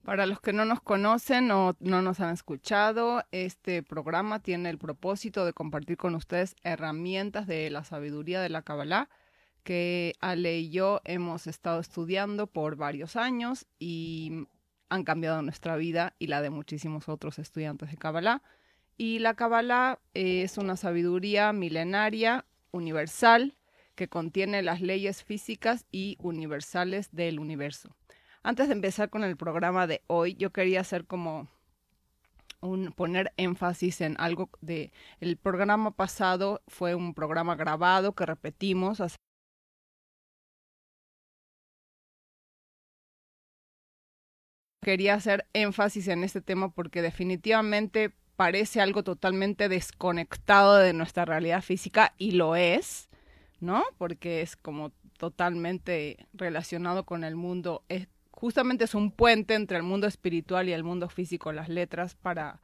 [0.02, 4.78] Para los que no nos conocen o no nos han escuchado, este programa tiene el
[4.78, 9.10] propósito de compartir con ustedes herramientas de la sabiduría de la Kabbalah
[9.64, 14.46] que Ale y yo hemos estado estudiando por varios años y
[14.90, 18.42] han cambiado nuestra vida y la de muchísimos otros estudiantes de Kabbalah.
[18.96, 23.56] Y la Kabbalah es una sabiduría milenaria, universal,
[23.96, 27.96] que contiene las leyes físicas y universales del universo.
[28.42, 31.48] Antes de empezar con el programa de hoy, yo quería hacer como
[32.96, 39.16] poner énfasis en algo de el programa pasado fue un programa grabado que repetimos hace
[44.84, 51.62] quería hacer énfasis en este tema porque definitivamente parece algo totalmente desconectado de nuestra realidad
[51.62, 53.08] física y lo es,
[53.60, 53.82] ¿no?
[53.98, 59.82] Porque es como totalmente relacionado con el mundo, es, justamente es un puente entre el
[59.82, 62.60] mundo espiritual y el mundo físico, las letras para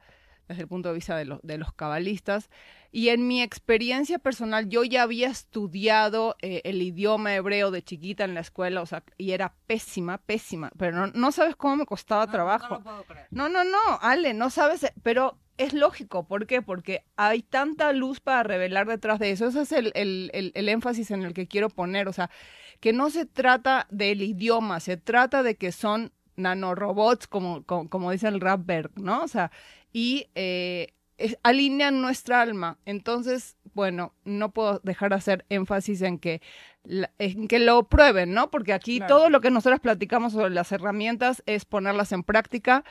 [0.51, 2.49] desde el punto de vista de, los de los cabalistas.
[2.91, 8.25] Y en mi experiencia personal, yo ya había estudiado eh, el idioma hebreo de chiquita
[8.25, 11.85] en la escuela, o sea, y era pésima, pésima, pero no, no sabes cómo me
[11.85, 12.81] costaba trabajo.
[13.29, 16.61] No, no, no, Ale, no sabes, pero es lógico, ¿por qué?
[16.61, 19.47] Porque hay tanta luz para revelar detrás de eso.
[19.47, 22.29] Ese es el, el, el, énfasis en el que quiero poner, o sea,
[22.79, 28.11] que no se trata del idioma, se trata de que son nanorobots, como, como, como
[28.11, 29.21] dice el Rapberg, ¿no?
[29.21, 29.51] O sea,
[29.91, 30.93] y eh,
[31.43, 32.77] alinean nuestra alma.
[32.85, 36.41] Entonces, bueno, no puedo dejar de hacer énfasis en que,
[37.19, 38.51] en que lo prueben, ¿no?
[38.51, 42.83] Porque aquí todo lo que nosotros platicamos sobre las herramientas es ponerlas en práctica.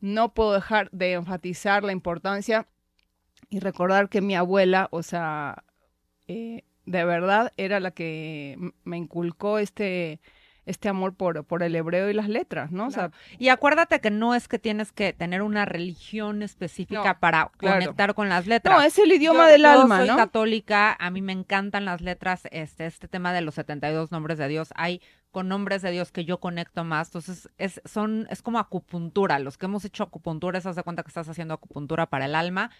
[0.00, 2.66] No puedo dejar de enfatizar la importancia
[3.50, 5.64] y recordar que mi abuela, o sea,
[6.26, 10.20] eh, de verdad era la que me inculcó este,
[10.68, 12.86] este amor por, por el hebreo y las letras, ¿no?
[12.86, 17.50] O sea, y acuérdate que no es que tienes que tener una religión específica para
[17.58, 18.76] conectar con las letras.
[18.76, 22.84] No, es el idioma del alma, soy católica, a mí me encantan las letras, este,
[22.84, 26.38] este tema de los 72 nombres de Dios, hay con nombres de Dios que yo
[26.38, 30.82] conecto más, entonces es, son, es como acupuntura, los que hemos hecho acupuntura, se de
[30.82, 32.70] cuenta que estás haciendo acupuntura para el alma.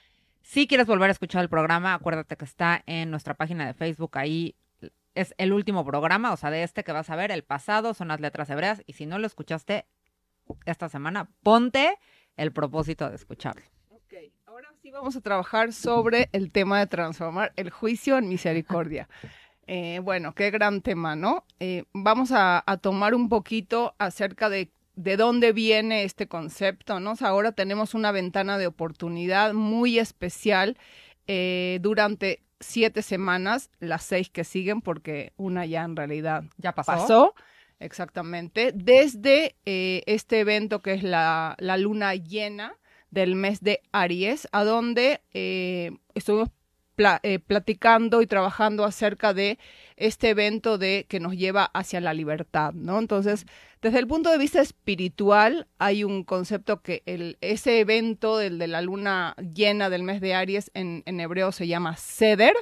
[0.43, 4.19] Si quieres volver a escuchar el programa, acuérdate que está en nuestra página de Facebook,
[4.19, 4.54] ahí
[5.21, 8.09] es el último programa, o sea, de este que vas a ver, el pasado son
[8.09, 9.87] las letras hebreas, y si no lo escuchaste
[10.65, 11.99] esta semana, ponte
[12.37, 13.65] el propósito de escucharlo.
[13.91, 14.15] Ok,
[14.47, 19.09] ahora sí vamos a trabajar sobre el tema de transformar el juicio en misericordia.
[19.71, 21.45] Eh, bueno, qué gran tema, ¿no?
[21.61, 27.12] Eh, vamos a, tomar un poquito acerca de de dónde viene este concepto, ¿no?
[27.12, 30.77] O sea, ahora tenemos una ventana de oportunidad muy especial
[31.28, 37.35] eh, durante siete semanas, las seis que siguen, porque una ya en realidad ya pasó.
[37.81, 42.75] exactamente, desde eh, este evento que es la, luna llena
[43.11, 46.51] del mes de Aries, a donde eh, estuvimos
[47.22, 49.59] eh, platicando y trabajando acerca de
[49.97, 52.98] este evento de que nos lleva hacia la libertad, ¿no?
[52.98, 53.47] Entonces,
[53.82, 57.03] desde el punto de vista espiritual, hay un concepto que
[57.41, 61.66] ese evento del de la luna llena del mes de Aries en, en hebreo se
[61.66, 62.54] llama Seder.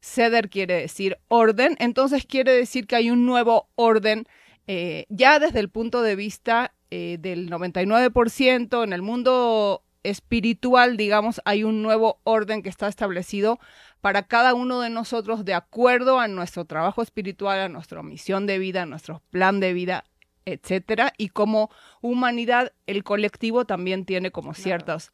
[0.00, 4.26] Seder quiere decir orden, entonces quiere decir que hay un nuevo orden
[4.66, 11.40] eh, ya desde el punto de vista eh, del 99% en el mundo espiritual, digamos,
[11.44, 13.58] hay un nuevo orden que está establecido
[14.00, 18.58] para cada uno de nosotros de acuerdo a nuestro trabajo espiritual, a nuestra misión de
[18.58, 20.04] vida, a nuestro plan de vida,
[20.44, 21.12] etcétera.
[21.18, 21.70] Y como
[22.00, 25.12] humanidad, el colectivo también tiene como ciertas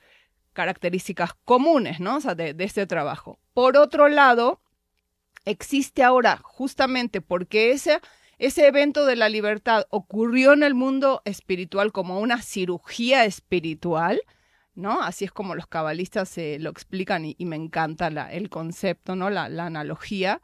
[0.53, 2.17] características comunes, ¿no?
[2.17, 3.39] O sea, de, de este trabajo.
[3.55, 4.61] Por otro lado,
[5.45, 8.01] existe ahora justamente porque ese
[8.41, 14.23] ese evento de la libertad ocurrió en el mundo espiritual como una cirugía espiritual,
[14.81, 15.03] ¿no?
[15.03, 19.31] Así es como los cabalistas se lo explican y, me encanta el concepto, ¿no?
[19.31, 20.41] La, analogía.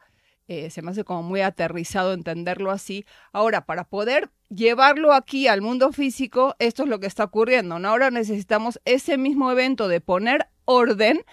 [0.47, 3.05] Eh, se me hace como muy aterrizado entenderlo así.
[3.33, 7.79] Ahora, para poder llevarlo aquí al mundo físico, esto es lo que está ocurriendo.
[7.79, 7.89] ¿no?
[7.89, 11.23] Ahora necesitamos ese mismo evento de poner orden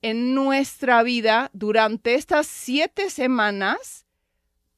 [0.00, 4.06] en nuestra vida durante estas siete semanas,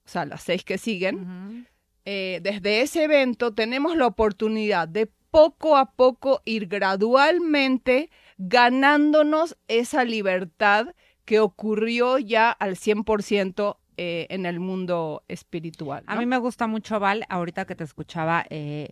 [0.04, 1.66] o sea, las seis que siguen.
[2.04, 8.08] Eh, desde ese evento tenemos la oportunidad de poco a poco ir gradualmente
[8.38, 10.94] ganándonos esa libertad
[11.25, 16.04] que ocurrió ya al 100% eh, en el mundo espiritual.
[16.06, 18.90] A mí me gusta mucho, Val, ahorita que te escuchaba, eh,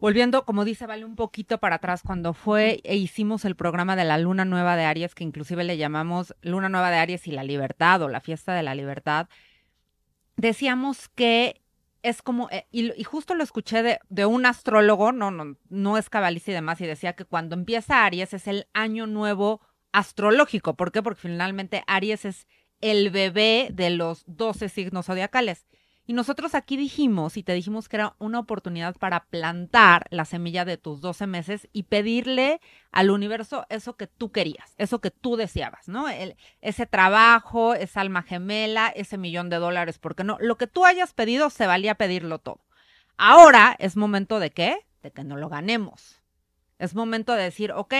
[0.00, 4.04] volviendo, como dice Val, un poquito para atrás, cuando fue e hicimos el programa de
[4.04, 7.44] la Luna Nueva de Aries, que inclusive le llamamos Luna Nueva de Aries y la
[7.44, 9.28] Libertad o la Fiesta de la Libertad,
[10.36, 11.61] decíamos que
[12.02, 16.10] es como, eh, y, justo lo escuché de, de, un astrólogo, no, no, no es
[16.10, 19.60] cabalista y demás, y decía que cuando empieza Aries es el año nuevo
[19.92, 20.74] astrológico.
[20.74, 21.02] ¿Por qué?
[21.02, 22.46] Porque finalmente Aries es
[22.80, 25.66] el bebé de los 12 signos zodiacales.
[26.04, 30.64] Y nosotros aquí dijimos, y te dijimos que era una oportunidad para plantar la semilla
[30.64, 32.60] de tus 12 meses y pedirle
[32.90, 36.06] al universo eso que tú querías, eso que tú deseabas, ¿no?
[36.60, 41.14] Ese trabajo, esa alma gemela, ese millón de dólares, porque no, lo que tú hayas
[41.14, 42.60] pedido se valía pedirlo todo.
[43.16, 44.86] Ahora es momento de qué?
[45.02, 46.20] De que no lo ganemos.
[46.80, 47.94] Es momento de decir, ok,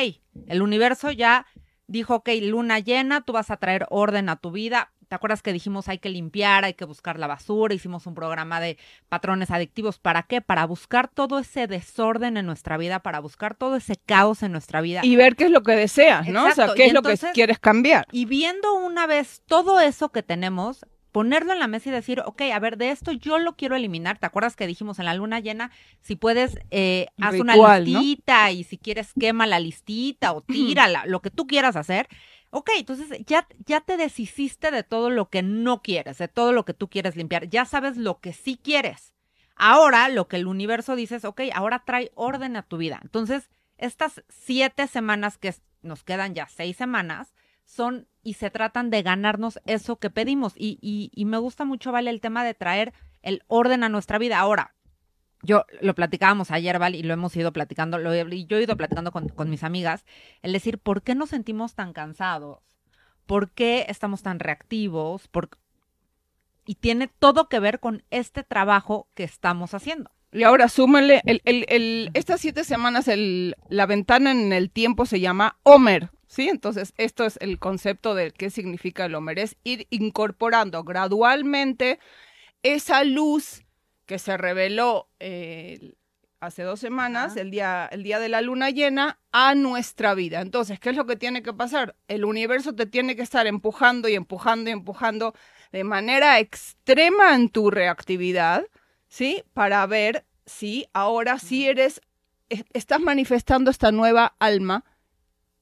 [0.49, 1.47] el universo ya
[1.87, 4.93] dijo, ok, luna llena, tú vas a traer orden a tu vida.
[5.13, 7.75] ¿Te acuerdas que dijimos hay que limpiar, hay que buscar la basura?
[7.75, 8.79] Hicimos un programa de
[9.11, 9.99] patrones adictivos.
[9.99, 10.41] ¿Para qué?
[10.41, 14.81] Para buscar todo ese desorden en nuestra vida, para buscar todo ese caos en nuestra
[14.81, 15.03] vida.
[15.05, 16.47] Y ver qué es lo que deseas, ¿no?
[16.47, 18.07] O sea, qué es lo que quieres cambiar.
[18.11, 22.43] Y viendo una vez todo eso que tenemos, ponerlo en la mesa y decir, ok,
[22.53, 24.19] a ver, de esto yo lo quiero eliminar.
[24.19, 25.71] ¿Te acuerdas que dijimos en la luna llena,
[26.01, 31.21] si puedes, eh, haz una listita y si quieres quema la listita o tírala, lo
[31.21, 32.09] que tú quieras hacer.
[32.51, 36.65] Ok, entonces ya, ya te deshiciste de todo lo que no quieres, de todo lo
[36.65, 37.49] que tú quieres limpiar.
[37.49, 39.15] Ya sabes lo que sí quieres.
[39.55, 43.01] Ahora lo que el universo dice es, ok, ahora trae orden a tu vida.
[43.03, 49.03] Entonces, estas siete semanas que nos quedan ya seis semanas, son y se tratan de
[49.03, 50.53] ganarnos eso que pedimos.
[50.57, 50.79] Y,
[51.13, 52.93] y, me gusta mucho, Vale, el tema de traer
[53.23, 54.39] el orden a nuestra vida.
[54.39, 54.75] Ahora,
[55.43, 58.77] yo lo platicábamos ayer, Val, y lo hemos ido platicando, lo, y yo he ido
[58.77, 60.05] platicando con, con, mis amigas,
[60.43, 62.61] el decir, ¿por qué nos sentimos tan cansados?
[63.27, 65.27] ¿Por qué estamos tan reactivos?
[65.29, 65.51] ¿Por...
[66.65, 70.13] Y tiene todo que ver con este trabajo que estamos haciendo.
[70.33, 75.05] Y ahora súmele, el, el, el, estas siete semanas el, la ventana en el tiempo
[75.05, 76.49] se llama Homer, ¿sí?
[76.49, 81.99] Entonces, esto es el concepto de qué significa el Homer, es ir incorporando gradualmente
[82.63, 83.65] esa luz
[84.07, 85.93] que se reveló eh,
[86.41, 90.41] hace dos semanas, el día, el día de la luna llena, a nuestra vida.
[90.41, 91.97] Entonces, ¿qué es lo que tiene que pasar?
[92.09, 95.35] El universo te tiene que estar empujando y empujando y empujando
[95.71, 98.65] de manera extrema en tu reactividad,
[99.07, 99.45] ¿sí?
[99.53, 102.01] Para ver si ahora sí eres,
[102.49, 104.85] estás manifestando esta nueva alma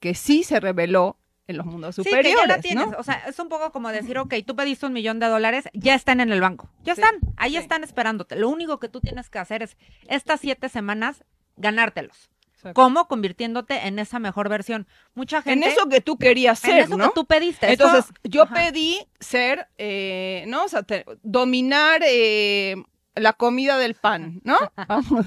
[0.01, 2.33] que sí se reveló en los mundos superiores.
[2.33, 2.89] Sí, ya la tienes.
[2.99, 5.95] O sea, es un poco como decir, ok, tú pediste un millón de dólares, ya
[5.95, 6.71] están en el banco.
[6.83, 8.37] Ya están, ahí están esperándote.
[8.37, 9.77] Lo único que tú tienes que hacer es
[10.09, 11.25] estas siete semanas
[11.57, 12.31] ganártelos.
[12.75, 13.09] ¿Cómo?
[13.09, 14.87] Convirtiéndote en esa mejor versión.
[15.15, 15.67] Mucha gente.
[15.67, 16.71] En eso que tú querías ser.
[16.73, 17.73] En eso que tú pediste.
[17.73, 20.65] Entonces, yo pedí ser, eh, ¿no?
[20.65, 20.85] O sea,
[21.23, 22.77] dominar eh,
[23.15, 24.59] la comida del pan, ¿no?
[24.89, 25.27] Vamos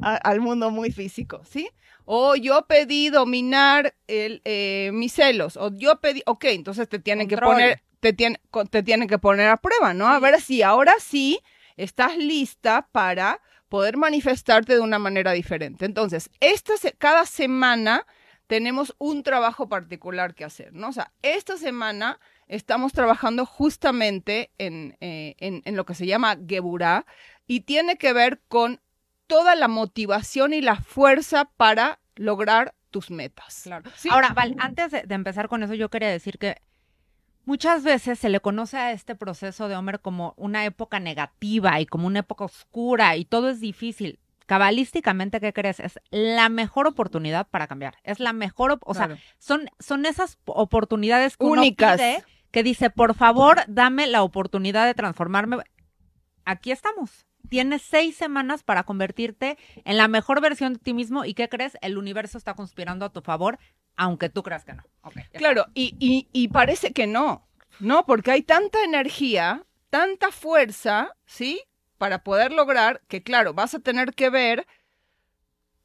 [0.00, 1.70] al mundo muy físico, ¿sí?
[2.04, 5.56] O yo pedí dominar el, eh, mis celos.
[5.56, 9.56] O yo pedí, ok, entonces te tienen que poner, te, te tienen que poner a
[9.56, 10.08] prueba, ¿no?
[10.08, 11.40] A ver si ahora sí
[11.76, 15.84] estás lista para poder manifestarte de una manera diferente.
[15.84, 18.06] Entonces, esta cada semana
[18.46, 20.88] tenemos un trabajo particular que hacer, ¿no?
[20.88, 26.36] O sea, esta semana estamos trabajando justamente en, eh, en, en lo que se llama
[26.46, 27.06] Geburah
[27.46, 28.80] y tiene que ver con
[29.26, 33.68] toda la motivación y la fuerza para lograr tus metas.
[34.10, 36.62] Ahora, Val, antes de, empezar con eso, yo quería decir que
[37.44, 41.86] muchas veces se le conoce a este proceso de Homer como una época negativa y
[41.86, 44.20] como una época oscura y todo es difícil.
[44.46, 45.80] Cabalísticamente, ¿qué crees?
[45.80, 47.96] Es la mejor oportunidad para cambiar.
[48.04, 52.00] Es la mejor, o sea, son, son esas oportunidades únicas
[52.50, 55.56] que dice, por favor, dame la oportunidad de transformarme.
[56.44, 61.34] Aquí estamos tienes seis semanas para convertirte en la mejor versión de ti mismo y
[61.34, 61.78] ¿qué crees?
[61.82, 63.60] El universo está conspirando a tu favor,
[63.94, 64.82] aunque tú creas que no.
[65.34, 65.94] claro, y,
[66.32, 67.46] y, parece que no,
[67.78, 68.06] ¿no?
[68.06, 71.62] Porque hay tanta energía, tanta fuerza, ¿sí?
[71.96, 74.66] Para poder lograr que, claro, vas a tener que ver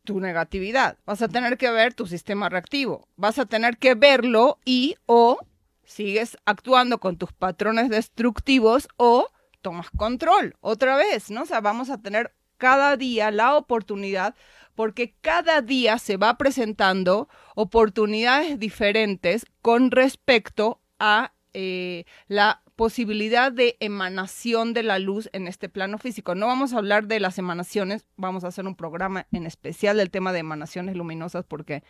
[0.06, 4.58] tu negatividad, vas a tener que ver tu sistema reactivo, vas a tener que verlo
[4.66, 5.38] y o
[5.84, 9.30] sigues actuando con tus patrones destructivos o
[9.62, 11.44] tomas control otra vez, ¿no?
[11.44, 14.36] O sea, vamos a tener cada día la oportunidad
[14.76, 23.76] porque cada día se va presentando oportunidades diferentes con respecto a eh, la posibilidad de
[23.82, 26.34] emanación de la luz en este plano físico.
[26.34, 30.12] No vamos a hablar de las emanaciones, vamos a hacer un programa en especial del
[30.12, 31.84] tema de emanaciones luminosas porque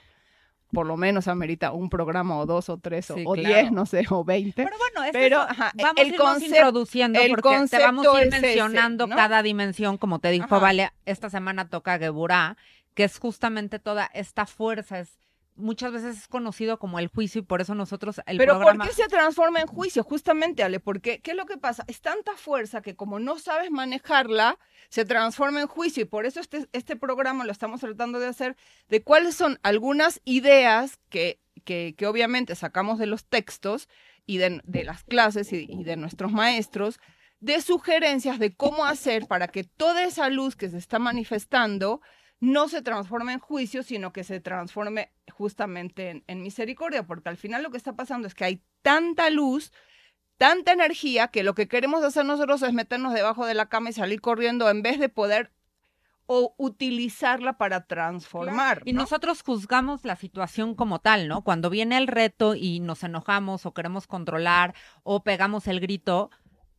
[0.72, 4.24] por lo menos amerita un programa o dos o tres o, diez, no sé, o
[4.24, 4.64] veinte.
[4.64, 5.46] Pero bueno, Pero,
[5.76, 10.60] vamos el a introduciendo porque te vamos a ir mencionando cada dimensión, como te dijo
[10.60, 12.58] Vale, esta semana toca Geburá,
[12.94, 15.20] que es justamente toda esta fuerza, es
[15.60, 18.94] muchas veces es conocido como el juicio y por eso nosotros el Pero ¿por qué
[18.94, 20.04] se transforma en juicio?
[20.04, 21.84] Justamente, Ale, porque ¿qué es lo que pasa?
[21.88, 24.58] Es tanta fuerza que como no sabes manejarla,
[24.90, 28.56] se transforma en juicio y por eso este, este programa lo estamos tratando de hacer
[28.88, 33.88] de cuáles son algunas ideas que, que, que obviamente sacamos de los textos
[34.26, 37.00] y de, de las clases y, y de nuestros maestros,
[37.40, 42.02] de sugerencias de cómo hacer para que toda esa luz que se está manifestando
[42.40, 47.64] no se transforme en juicio, sino que se transforme justamente en, misericordia, porque al final
[47.64, 49.72] lo que está pasando es que hay tanta luz,
[50.38, 53.94] tanta energía, que lo que queremos hacer nosotros es meternos debajo de la cama y
[53.94, 55.52] salir corriendo en vez de poder
[56.32, 58.84] o utilizarla para transformar.
[58.86, 61.44] Y nosotros juzgamos la situación como tal, ¿no?
[61.44, 66.30] Cuando viene el reto y nos enojamos o queremos controlar o pegamos el grito,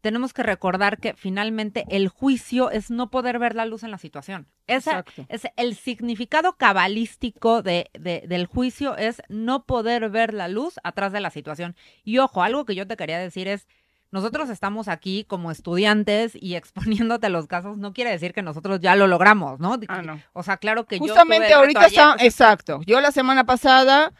[0.00, 3.98] tenemos que recordar que finalmente el juicio es no poder ver la luz en la
[3.98, 4.46] situación.
[4.66, 11.12] Esa, es el significado cabalístico de, del juicio es no poder ver la luz atrás
[11.12, 11.76] de la situación.
[12.04, 13.66] Y ojo, algo que yo te quería decir es,
[14.10, 18.96] nosotros estamos aquí como estudiantes y exponiéndote los casos, no quiere decir que nosotros ya
[18.96, 19.78] lo logramos, ¿no?
[19.88, 20.20] Ah, no.
[20.32, 22.80] O sea, claro que Justamente ahorita está, exacto.
[22.86, 24.12] Yo la semana pasada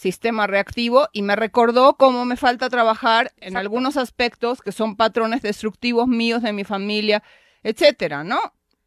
[0.00, 5.42] sistema reactivo y me recordó cómo me falta trabajar en algunos aspectos que son patrones
[5.42, 7.22] destructivos míos de mi familia,
[7.62, 8.40] etcétera, ¿no?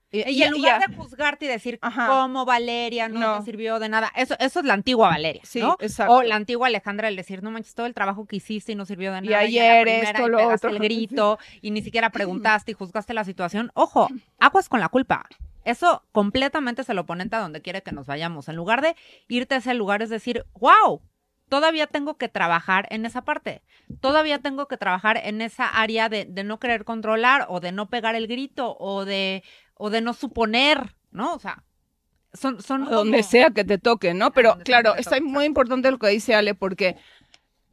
[0.09, 4.35] Y, en lugar de juzgarte y decir cómo Valeria no, te sirvió de nada, eso,
[4.39, 6.13] eso es la antigua Valeria, sí, Exacto.
[6.13, 8.85] O la antigua Alejandra el decir, no manches, todo el trabajo que hiciste y no
[8.85, 9.43] sirvió de nada.
[9.43, 10.69] Y ayer esto, lo otro.
[10.71, 13.71] el grito y ni siquiera preguntaste y juzgaste la situación.
[13.75, 14.07] Ojo,
[14.39, 15.27] aguas con la culpa.
[15.63, 18.49] Eso completamente es el oponente a donde quiere que nos vayamos.
[18.49, 18.95] En lugar de
[19.27, 21.01] irte a ese lugar, es decir, wow,
[21.49, 23.61] todavía tengo que trabajar en esa parte.
[24.01, 28.15] Todavía tengo que trabajar en esa área de, no querer controlar o de no pegar
[28.15, 29.43] el grito o de,
[29.75, 31.33] o de no suponer, ¿no?
[31.33, 31.63] O sea,
[32.33, 32.61] son...
[32.61, 34.31] son Donde sea que te toque, ¿no?
[34.31, 36.97] Pero claro, está muy importante lo que dice Ale porque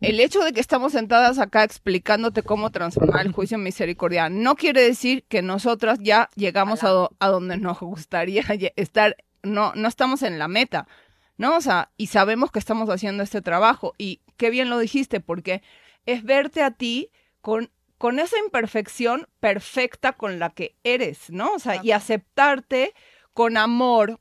[0.01, 4.57] el hecho de que estamos sentadas acá explicándote cómo transformar el juicio en misericordia no
[4.57, 8.43] quiere decir que nosotras ya llegamos a, a, donde nos gustaría
[8.77, 10.89] estar, no, no estamos en la meta,
[11.37, 11.57] ¿no?
[11.57, 15.63] O sea, y sabemos que estamos haciendo este trabajo y qué bien lo dijiste, porque
[16.07, 21.53] es verte a ti con, con esa imperfección perfecta con la que eres, ¿no?
[21.53, 22.95] O sea, y aceptarte
[23.35, 24.19] con amor,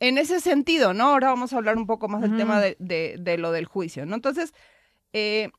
[0.00, 1.04] en ese sentido, ¿no?
[1.04, 4.04] Ahora vamos a hablar un poco más del tema de, de, de, lo del juicio,
[4.04, 4.14] ¿no?
[4.14, 4.52] Entonces,
[5.14, 5.52] eh,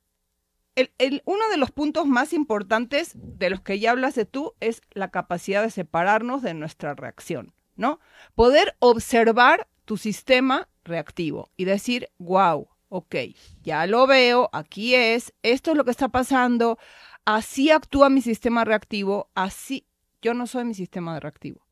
[1.24, 5.10] uno de los puntos más importantes de los que ya hablas de tú es la
[5.10, 8.00] capacidad de separarnos de nuestra reacción, ¿no?
[8.36, 13.16] Poder observar tu sistema reactivo y decir, wow, ok,
[13.64, 16.78] ya lo veo, aquí es, esto es lo que está pasando,
[17.24, 19.88] así actúa mi sistema reactivo, así,
[20.22, 21.66] yo no soy mi sistema reactivo.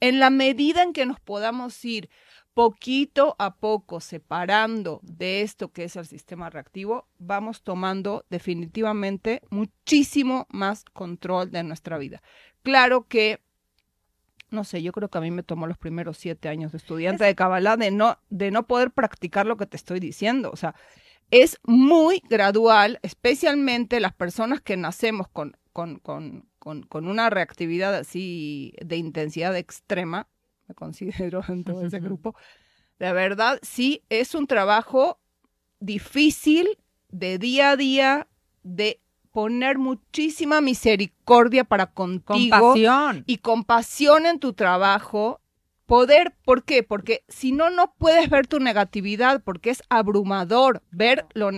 [0.00, 2.08] En la medida en que nos podamos ir
[2.56, 10.46] poquito a poco separando de esto que es el sistema reactivo, vamos tomando definitivamente muchísimo
[10.48, 12.22] más control de nuestra vida.
[12.62, 13.42] Claro que,
[14.48, 17.24] no sé, yo creo que a mí me tomó los primeros siete años de estudiante
[17.24, 20.50] de Kabbalah de no, de no poder practicar lo que te estoy diciendo.
[20.50, 20.74] O sea,
[21.30, 28.72] es muy gradual, especialmente las personas que nacemos con, con, con, con una reactividad así
[28.82, 30.26] de intensidad extrema,
[30.68, 32.34] me considero en todo ese grupo.
[32.98, 35.20] De verdad, sí, es un trabajo
[35.80, 36.78] difícil
[37.10, 38.28] de día a día,
[38.62, 39.00] de
[39.32, 43.22] poner muchísima misericordia para contigo compasión.
[43.26, 45.40] y compasión en tu trabajo
[45.86, 46.82] Poder, ¿por qué?
[46.82, 51.52] Porque si no, no puedes ver tu negatividad, porque es abrumador ver lo,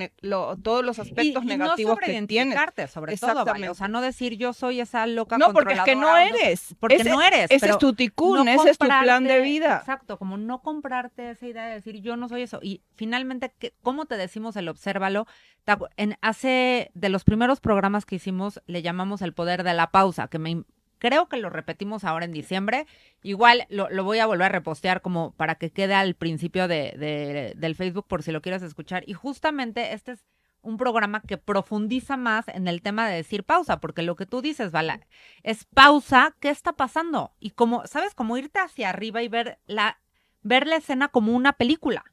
[0.59, 2.59] todos los aspectos negativos que tienes.
[2.91, 6.15] sobre todo, O sea, no decir yo soy esa loca No, porque es que no
[6.17, 6.77] eres.
[6.79, 7.51] porque no eres.
[7.51, 9.79] Ese es tu ticún, ese es tu plan de vida.
[9.79, 12.61] Exacto, como no comprarte esa idea de decir yo no soy eso.
[12.63, 15.27] Y finalmente, ¿cómo te decimos el obsérvalo?
[15.97, 20.29] En, hace, de los primeros programas que hicimos, le llamamos el poder de la pausa,
[20.29, 20.65] que me
[20.99, 22.87] Creo que lo repetimos ahora en diciembre.
[23.23, 27.75] Igual lo, voy a volver a repostear como para que quede al principio de, del
[27.75, 29.05] Facebook por si lo quieres escuchar.
[29.07, 30.27] Y justamente este es
[30.63, 34.43] un programa que profundiza más en el tema de decir pausa, porque lo que tú
[34.43, 35.01] dices, Vala,
[35.43, 37.33] es pausa, ¿qué está pasando?
[37.39, 38.15] Y como, ¿sabes?
[38.15, 39.99] Como irte hacia arriba y ver la
[40.43, 42.05] ver la escena como una película.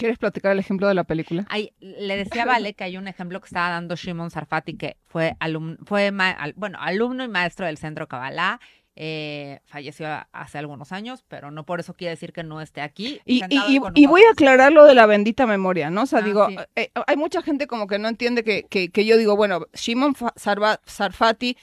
[0.00, 1.44] ¿Quieres platicar el ejemplo de la película?
[1.50, 5.36] Hay, le decía Vale que hay un ejemplo que estaba dando Shimon Sarfati, que fue,
[5.40, 6.10] alumno, fue
[6.56, 8.60] bueno, alumno y maestro del Centro Kabbalah.
[8.96, 13.20] Eh, falleció hace algunos años, pero no por eso quiere decir que no esté aquí.
[13.26, 16.02] Y, y, voy a aclarar lo de la bendita memoria, ¿no?
[16.02, 19.04] O sea, ah, digo, eh, hay mucha gente como que no entiende que, que, que
[19.04, 21.58] yo digo, bueno, Shimon Sarfati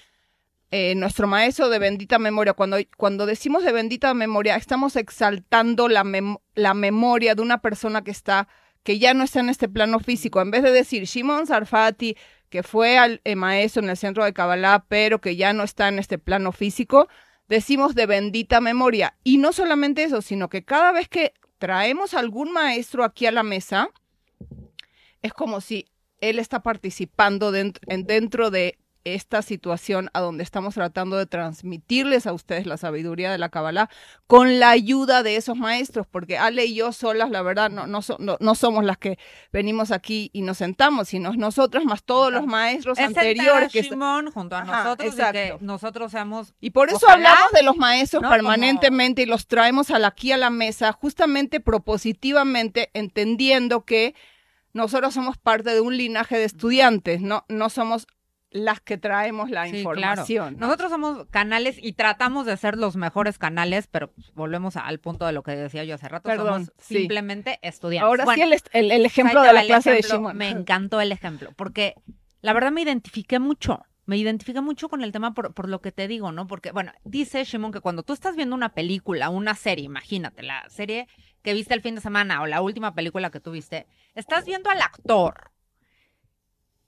[0.71, 2.53] eh, nuestro maestro de bendita memoria.
[2.53, 6.03] Cuando, cuando decimos de bendita memoria, estamos exaltando la,
[6.55, 8.47] la memoria de una persona que está,
[8.83, 10.41] que ya no está en este plano físico.
[10.41, 12.17] En vez de decir Shimon Sarfati,
[12.49, 15.87] que fue al eh, maestro en el centro de Kabbalah, pero que ya no está
[15.87, 17.07] en este plano físico,
[17.47, 19.17] decimos de bendita memoria.
[19.23, 23.43] Y no solamente eso, sino que cada vez que traemos algún maestro aquí a la
[23.43, 23.89] mesa,
[25.21, 25.87] es como si
[26.19, 28.77] él está participando dentro, dentro de
[29.15, 33.89] esta situación a donde estamos tratando de transmitirles a ustedes la sabiduría de la Kabbalah
[34.25, 38.01] con la ayuda de esos maestros, porque Ale y yo solas, la verdad, no, no,
[38.39, 39.19] no, somos las que
[39.51, 43.71] venimos aquí y nos sentamos, sino nosotros más todos los maestros anteriores.
[43.71, 46.53] Que Shimon junto a nosotros y que nosotros seamos...
[46.59, 50.91] Y por eso hablamos de los maestros permanentemente y los traemos aquí a la mesa,
[50.93, 54.15] justamente propositivamente, entendiendo que
[54.73, 58.07] nosotros somos parte de un linaje de estudiantes, no, no somos
[58.51, 60.57] las que traemos la información.
[60.57, 65.33] Nosotros somos canales y tratamos de ser los mejores canales, pero volvemos al punto de
[65.33, 66.33] lo que decía yo hace rato.
[66.35, 68.07] somos simplemente estudiantes.
[68.07, 70.37] Ahora sí, el, ejemplo de la clase de Shimon.
[70.37, 71.95] Me encantó el ejemplo, porque
[72.41, 73.83] la verdad me identifiqué mucho.
[74.05, 76.47] Me identifiqué mucho con el tema por, por lo que te digo, ¿no?
[76.47, 80.63] Porque, bueno, dice Shimon que cuando tú estás viendo una película, una serie, imagínate, la
[80.69, 81.09] serie
[81.41, 83.85] que viste el fin de semana o la última película que tuviste,
[84.15, 85.51] estás viendo al actor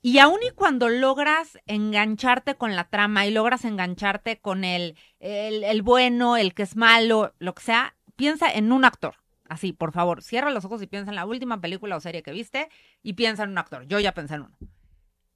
[0.01, 5.81] y aun y cuando logras engancharte con la trama y logras engancharte con el, el,
[5.81, 9.15] bueno, el que es malo, lo que sea, piensa en un actor.
[9.49, 12.31] Así, por favor, cierra los ojos y piensa en la última película o serie que
[12.31, 12.69] viste
[13.01, 13.85] y piensa en un actor.
[13.87, 14.57] Yo ya pensé en uno.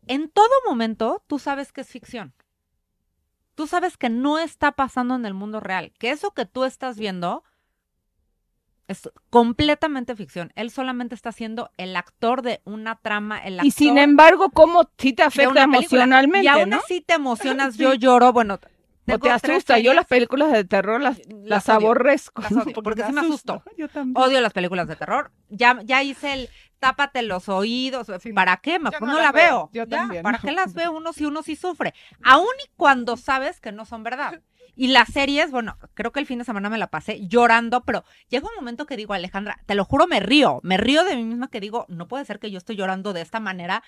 [0.07, 2.33] En todo momento, tú sabes que es ficción.
[3.55, 6.97] Tú sabes que no está pasando en el mundo real, que eso que tú estás
[6.97, 7.43] viendo
[8.87, 10.51] es completamente ficción.
[10.55, 13.39] Él solamente está siendo el actor de una trama.
[13.39, 16.45] El y sin embargo, ¿cómo sí te afecta emocionalmente?
[16.45, 18.33] Y aún así te emocionas, yo lloro.
[18.33, 18.59] Bueno,
[19.11, 19.79] o te asusta.
[19.79, 22.41] Yo las películas de terror las, las, aborrezco.
[22.83, 23.63] porque, sí me asusto.
[23.77, 24.17] Yo también.
[24.17, 25.31] Odio las películas de terror.
[25.49, 26.49] Ya, ya hice el
[26.83, 28.07] tápate los oídos.
[28.35, 28.77] ¿Para qué?
[28.77, 29.69] Mejor no, la veo.
[29.71, 30.21] Yo también.
[30.21, 31.93] ¿Para qué las ve uno si uno sí sufre?
[32.23, 34.41] Aún y cuando sabes que no son verdad.
[34.75, 38.03] Y las series, bueno, creo que el fin de semana me la pasé llorando, pero
[38.27, 41.23] llega un momento que digo, Alejandra, te lo juro, me río, me río de mí
[41.23, 43.83] misma que digo, no puede ser que yo esté llorando de esta manera.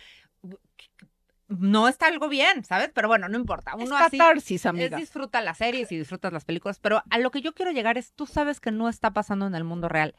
[1.47, 2.91] No está algo bien, ¿sabes?
[2.93, 3.75] Pero bueno, no importa.
[3.75, 4.95] Uno es catarsis, amiga.
[4.97, 7.97] Es disfruta las series y disfrutas las películas, pero a lo que yo quiero llegar
[7.97, 10.15] es, tú sabes que no está pasando en el mundo real.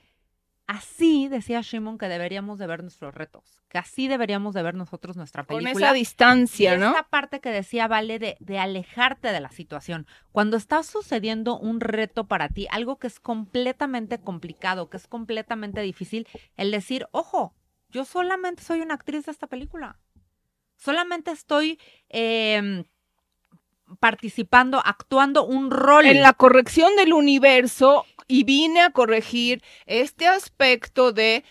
[0.67, 5.17] Así decía Shimon que deberíamos de ver nuestros retos, que así deberíamos de ver nosotros
[5.17, 5.73] nuestra película.
[5.73, 6.89] Con esa distancia, ¿no?
[6.89, 10.09] Esta parte que decía Vale de, de alejarte de la situación.
[10.33, 15.81] Cuando está sucediendo un reto para ti, algo que es completamente complicado, que es completamente
[15.83, 16.27] difícil,
[16.57, 17.55] el decir, ojo,
[17.91, 20.01] yo solamente soy una actriz de esta película.
[20.77, 22.85] Solamente estoy em,
[24.01, 26.07] participando, actuando un rol.
[26.07, 31.45] En la corrección del universo y vine a corregir este aspecto de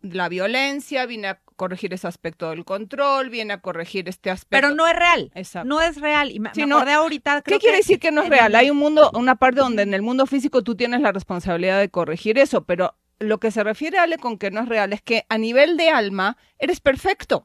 [0.00, 4.66] la violencia, vine a corregir ese aspecto del control, viene a corregir este aspecto.
[4.66, 5.30] Pero no es real.
[5.34, 5.68] Exacto.
[5.68, 6.30] No es real.
[6.30, 7.42] Y me, acordé ahorita.
[7.42, 8.54] ¿Qué quiere decir que no es real?
[8.54, 11.88] Hay un mundo, una parte donde en el mundo físico tú tienes la responsabilidad de
[11.88, 15.26] corregir eso, pero lo que se refiere Ale con que no es real es que
[15.28, 17.44] a nivel de alma eres perfecto.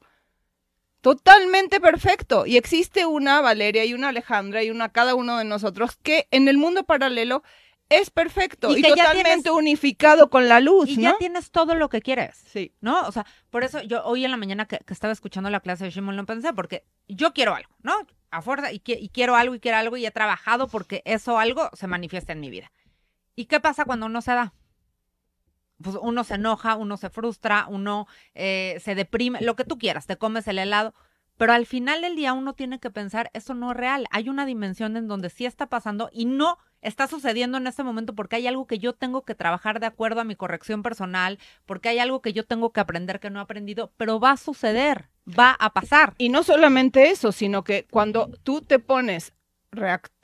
[1.03, 2.45] Totalmente perfecto.
[2.45, 6.47] Y existe una Valeria y una Alejandra y una cada uno de nosotros que en
[6.47, 7.43] el mundo paralelo
[7.89, 10.87] es perfecto y, totalmente unificado con la luz.
[10.87, 12.41] Y ya tienes todo lo que quieres.
[12.47, 12.73] Sí.
[12.79, 13.01] ¿No?
[13.01, 15.91] O sea, por eso yo hoy en la mañana que, estaba escuchando la clase de
[15.91, 17.93] Shimon lo pensé, porque yo quiero algo, ¿no?
[18.31, 21.69] A fuerza, y, y quiero algo y quiero algo y he trabajado porque eso algo
[21.73, 22.71] se manifiesta en mi vida.
[23.35, 24.53] ¿Y qué pasa cuando uno se da?
[25.81, 30.05] Pues uno se enoja, uno se frustra, uno eh, se deprime, lo que tú quieras,
[30.05, 30.93] te comes el helado.
[31.37, 34.05] Pero al final del día uno tiene que pensar, eso no es real.
[34.11, 38.13] Hay una dimensión en donde sí está pasando y no está sucediendo en este momento
[38.13, 41.89] porque hay algo que yo tengo que trabajar de acuerdo a mi corrección personal, porque
[41.89, 45.09] hay algo que yo tengo que aprender que no he aprendido, pero va a suceder,
[45.27, 46.13] va a pasar.
[46.17, 49.33] Y no solamente eso, sino que cuando tú te pones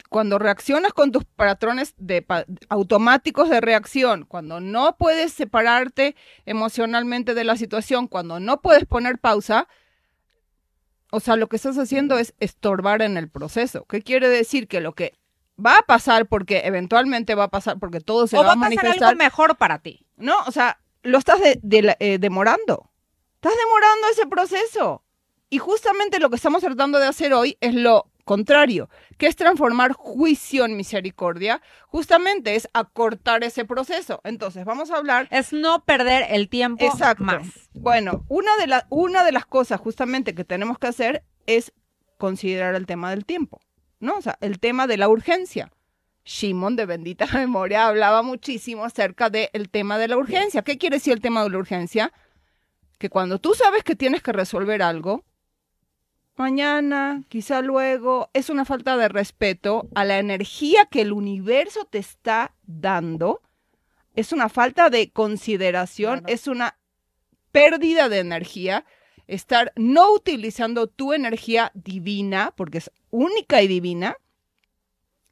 [0.09, 2.25] cuando reaccionas con tus patrones de
[2.69, 9.19] automáticos de reacción, cuando no puedes separarte emocionalmente de la situación, cuando no puedes poner
[9.19, 9.67] pausa,
[11.11, 13.85] o sea, lo que estás haciendo es estorbar en el proceso.
[13.85, 14.67] ¿Qué quiere decir?
[14.67, 15.13] Que lo que
[15.63, 18.55] va a pasar porque eventualmente va a pasar porque todo se o va, va a
[18.55, 19.09] a pasar manifestar.
[19.09, 20.05] algo mejor para ti.
[20.17, 22.89] No, o sea, lo estás de- de- eh, demorando.
[23.35, 25.03] Estás demorando ese proceso.
[25.49, 29.93] Y justamente lo que estamos tratando de hacer hoy es lo contrario, que es transformar
[29.93, 31.61] juicio en misericordia.
[31.87, 34.21] Justamente es acortar ese proceso.
[34.23, 37.23] Entonces, vamos a hablar Es no perder el tiempo Exacto.
[37.23, 37.47] más.
[37.73, 41.73] Bueno, una de, la- una de las cosas justamente que tenemos que hacer es
[42.19, 43.61] considerar el tema del tiempo,
[43.99, 44.17] ¿no?
[44.17, 45.71] O sea, el tema de la urgencia.
[46.23, 50.61] Shimon, de bendita memoria, hablaba muchísimo acerca del tema de la urgencia.
[50.61, 52.13] ¿Qué quiere decir el tema de la urgencia?
[52.99, 55.23] Que cuando tú sabes que tienes que resolver algo,
[56.39, 61.97] mañana, quizá luego, es una falta de respeto a la energía que el universo te
[61.97, 63.41] está dando.
[64.15, 66.33] Es una falta de consideración, Claro.
[66.33, 66.77] es una
[67.51, 68.85] pérdida de energía,
[69.27, 74.15] estar no utilizando tu energía divina, porque es única y divina,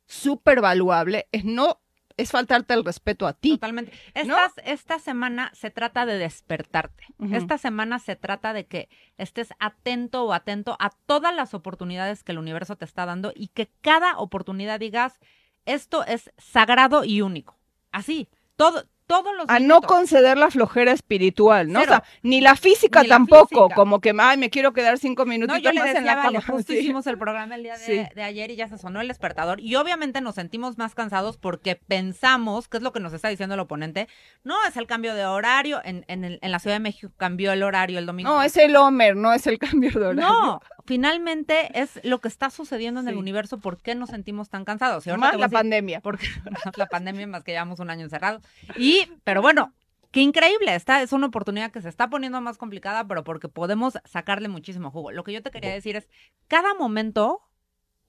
[0.05, 1.79] súper valuable, es no,
[2.17, 3.51] es faltarte el respeto a ti.
[3.51, 3.91] Totalmente.
[4.13, 7.05] Estas- Esta semana se trata de despertarte.
[7.31, 12.31] Esta semana se trata de que estés atento o atento a todas las oportunidades que
[12.31, 15.19] el universo te está dando y que cada oportunidad digas,
[15.65, 17.55] esto es sagrado y único.
[17.91, 21.79] Así, todo, todos los A no conceder la flojera espiritual, ¿no?
[21.79, 21.93] Cero.
[21.93, 23.75] O sea, ni la física Ni la tampoco, física.
[23.75, 26.39] como que, ay, me quiero quedar cinco minutos No, yo más decía, en la vale,
[26.41, 26.57] cama.
[26.57, 26.79] justo Sí.
[26.79, 28.05] hicimos el programa el día de, Sí.
[28.13, 29.59] de ayer y ya se sonó el despertador.
[29.61, 33.55] Y obviamente nos sentimos más cansados porque pensamos, que es lo que nos está diciendo
[33.55, 34.07] el oponente,
[34.43, 35.79] no, es el cambio de horario.
[35.83, 38.29] En, en, el- en la Ciudad de México cambió el horario el domingo.
[38.29, 40.21] No, es el Homer, no es el cambio de horario.
[40.21, 43.59] No, finalmente es lo que está sucediendo en el universo.
[43.59, 45.05] ¿Por qué nos sentimos tan cansados?
[45.05, 45.99] Y Más la decir pandemia.
[45.99, 46.25] porque
[46.77, 48.41] la pandemia más que llevamos un año encerrados.
[48.77, 49.73] Y, pero bueno,
[50.11, 53.95] qué increíble, esta es una oportunidad que se está poniendo más complicada, pero porque podemos
[54.05, 55.11] sacarle muchísimo jugo.
[55.11, 56.07] Lo que yo te quería decir es,
[56.47, 57.41] cada momento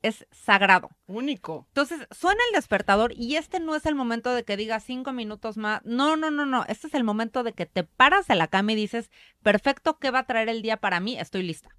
[0.02, 0.90] es sagrado.
[1.08, 1.66] Único.
[1.70, 5.56] Entonces, suena el despertador y este no es el momento de que digas cinco minutos
[5.56, 5.84] más.
[5.84, 6.64] No, no, no, no.
[6.68, 9.10] Este es el momento de que te paras de la cama y dices,
[9.42, 11.18] perfecto, ¿qué va a traer el día para mí?
[11.18, 11.74] Estoy lista.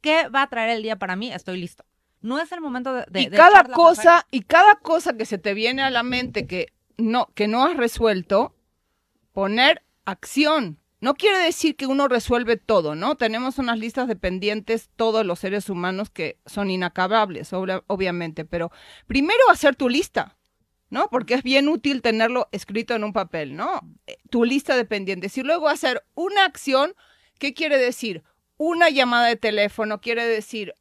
[0.00, 1.32] ¿Qué va a traer el día para mí?
[1.32, 1.84] Estoy listo.
[2.20, 3.04] No es el momento de...
[3.10, 6.72] de- y cada cosa, y cada cosa que se te viene a la mente que
[6.96, 8.54] no, que no has resuelto,
[9.32, 10.78] poner acción.
[11.00, 13.14] No quiere decir que uno resuelve todo, ¿no?
[13.16, 18.72] Tenemos unas listas de pendientes todos los seres humanos que son inacabables, obviamente, pero
[19.06, 20.36] primero hacer tu lista,
[20.90, 21.08] ¿no?
[21.08, 23.80] Porque es bien útil tenerlo escrito en un papel, ¿no?
[24.08, 26.94] Eh, Tu lista de pendientes y luego hacer una acción,
[27.38, 28.24] ¿qué quiere decir?
[28.58, 30.74] Una llamada de teléfono, quiere decir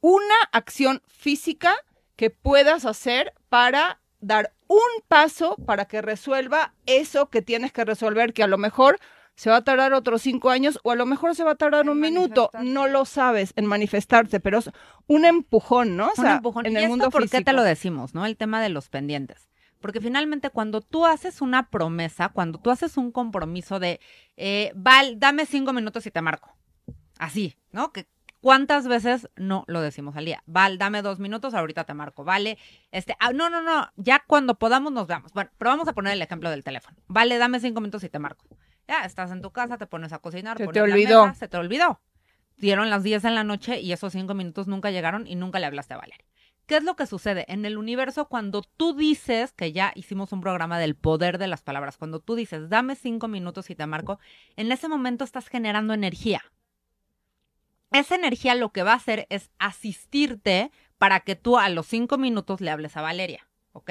[0.00, 1.74] una acción física
[2.16, 8.32] que puedas hacer para dar un paso para que resuelva eso que tienes que resolver,
[8.32, 8.98] que a lo mejor
[9.34, 11.82] se va a tardar otros cinco años o a lo mejor se va a tardar
[11.82, 12.50] En un minuto.
[12.60, 14.70] No lo sabes en manifestarse, pero es
[15.06, 16.06] un empujón, ¿no?
[16.06, 16.66] O Un sea, empujón.
[16.66, 18.26] en ¿Y el esto mundo por qué te lo decimos, no?
[18.26, 19.48] El tema de los pendientes.
[19.80, 24.00] Porque finalmente cuando tú haces una promesa, cuando tú haces un compromiso de,
[24.36, 26.52] eh, Val, dame cinco minutos y te marco.
[27.18, 27.92] Así, ¿no?
[27.92, 28.08] Que
[28.40, 30.42] ¿Cuántas veces no lo decimos al día?
[30.46, 32.22] Val, dame dos minutos, ahorita te marco.
[32.24, 32.56] Vale,
[32.92, 35.32] este, ah, no, no, no, ya cuando podamos nos veamos.
[35.32, 36.96] Bueno, pero vamos a poner el ejemplo del teléfono.
[37.08, 38.46] Vale, dame cinco minutos y te marco.
[38.86, 40.56] Ya, estás en tu casa, te pones a cocinar.
[40.56, 41.26] Se te olvidó.
[41.26, 42.00] mesa, se te olvidó.
[42.56, 45.66] Dieron las 10 en la noche y esos cinco minutos nunca llegaron y nunca le
[45.66, 46.24] hablaste a Valeria.
[46.66, 47.44] ¿Qué es lo que sucede?
[47.48, 51.62] En el universo, cuando tú dices, que ya hicimos un programa del poder de las
[51.62, 54.18] palabras, cuando tú dices, dame cinco minutos y te marco,
[54.56, 56.42] en ese momento estás generando energía.
[57.90, 62.18] Esa energía lo que va a hacer es asistirte para que tú a los cinco
[62.18, 63.90] minutos le hables a Valeria, ¿ok?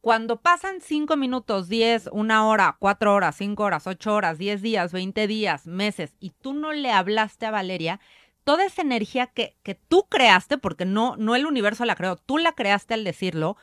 [0.00, 4.92] Cuando pasan cinco minutos, diez, una hora, cuatro horas, cinco horas, ocho horas, diez días,
[4.92, 8.00] veinte días, meses, y tú no le hablaste a Valeria,
[8.44, 12.38] toda esa energía que, que tú creaste, porque no, no el universo la creó, tú
[12.38, 13.56] la creaste al decirlo,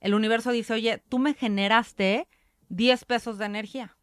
[0.00, 2.26] el universo dice, oye, tú me generaste
[2.70, 3.96] 10 pesos de energía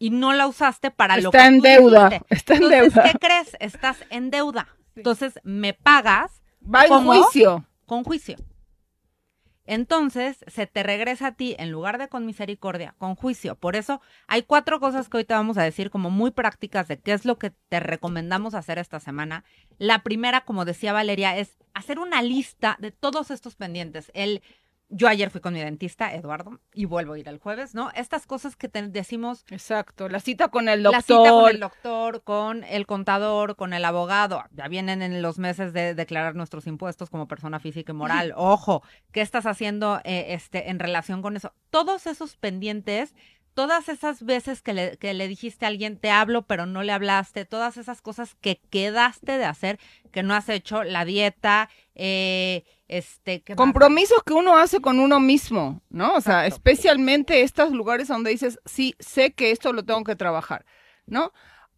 [0.00, 2.34] y no la usaste para lo que Está en tú deuda, dijiste.
[2.34, 3.12] está en Entonces, deuda.
[3.12, 3.56] ¿qué crees?
[3.60, 4.66] Estás en deuda.
[4.96, 7.64] Entonces, me pagas Va juicio.
[7.86, 8.36] con juicio.
[9.66, 13.54] Entonces, se te regresa a ti, en lugar de con misericordia, con juicio.
[13.54, 16.98] Por eso, hay cuatro cosas que hoy te vamos a decir como muy prácticas de
[16.98, 19.44] qué es lo que te recomendamos hacer esta semana.
[19.78, 24.10] La primera, como decía Valeria, es hacer una lista de todos estos pendientes.
[24.14, 24.42] El,
[24.90, 27.90] yo ayer fui con mi dentista, Eduardo, y vuelvo a ir el jueves, ¿no?
[27.94, 31.02] Estas cosas que te decimos, Exacto, la cita con el la doctor.
[31.04, 34.42] cita con el doctor, con el contador, con el abogado.
[34.50, 38.34] Ya vienen en los meses de declarar nuestros impuestos como persona física y moral.
[38.36, 41.54] Ojo, ¿qué estás haciendo eh, este, en relación con eso?
[41.70, 43.14] Todos esos pendientes,
[43.54, 46.92] todas esas veces que le, que le dijiste a alguien, te hablo, pero no le
[46.92, 49.78] hablaste, todas esas cosas que quedaste de hacer,
[50.10, 53.56] que no has hecho, la dieta, eh, Este, ¿qué más?
[53.56, 56.14] Compromisos que uno hace con uno mismo, ¿no?
[56.16, 56.56] O sea, Exacto.
[56.70, 60.66] especialmente estos lugares donde dices, sí, sé que esto lo tengo que trabajar,
[61.06, 61.32] ¿no?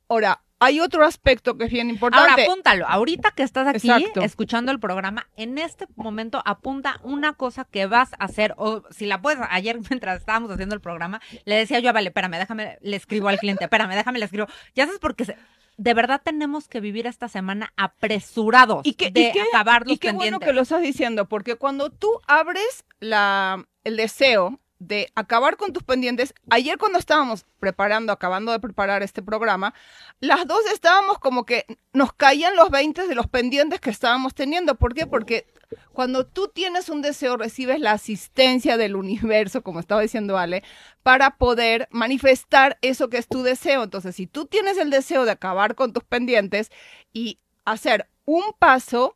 [0.08, 2.44] Ahora, hay otro aspecto que es bien Ahora importante.
[2.44, 4.22] apúntalo, ahorita que estás aquí Exacto.
[4.22, 9.04] escuchando el programa, en este momento apunta una cosa que vas a hacer, o si
[9.06, 12.96] la puedes, ayer mientras estábamos haciendo el programa, le decía yo, vale, espérame, déjame, le
[12.96, 14.46] escribo al cliente, espérame, déjame, le escribo.
[14.74, 15.36] Ya sabes, porque se-
[15.76, 19.92] de verdad tenemos que vivir esta semana apresurados Y que- y de que- acabar los
[19.92, 25.12] Y qué bueno que lo estás diciendo, porque cuando tú abres la, el deseo de
[25.14, 29.74] acabar con tus pendientes, ayer cuando estábamos preparando, acabando de preparar este programa,
[30.20, 34.74] las dos estábamos como que nos caían los 20 de los pendientes que estábamos teniendo.
[34.74, 35.06] ¿Por qué?
[35.06, 35.46] Porque
[35.92, 40.64] cuando tú tienes un deseo, recibes la asistencia del universo, como estaba diciendo Ale,
[41.02, 43.84] para poder manifestar eso que es tu deseo.
[43.84, 46.70] Entonces, si tú tienes el deseo de acabar con tus pendientes
[47.12, 49.14] y hacer un paso,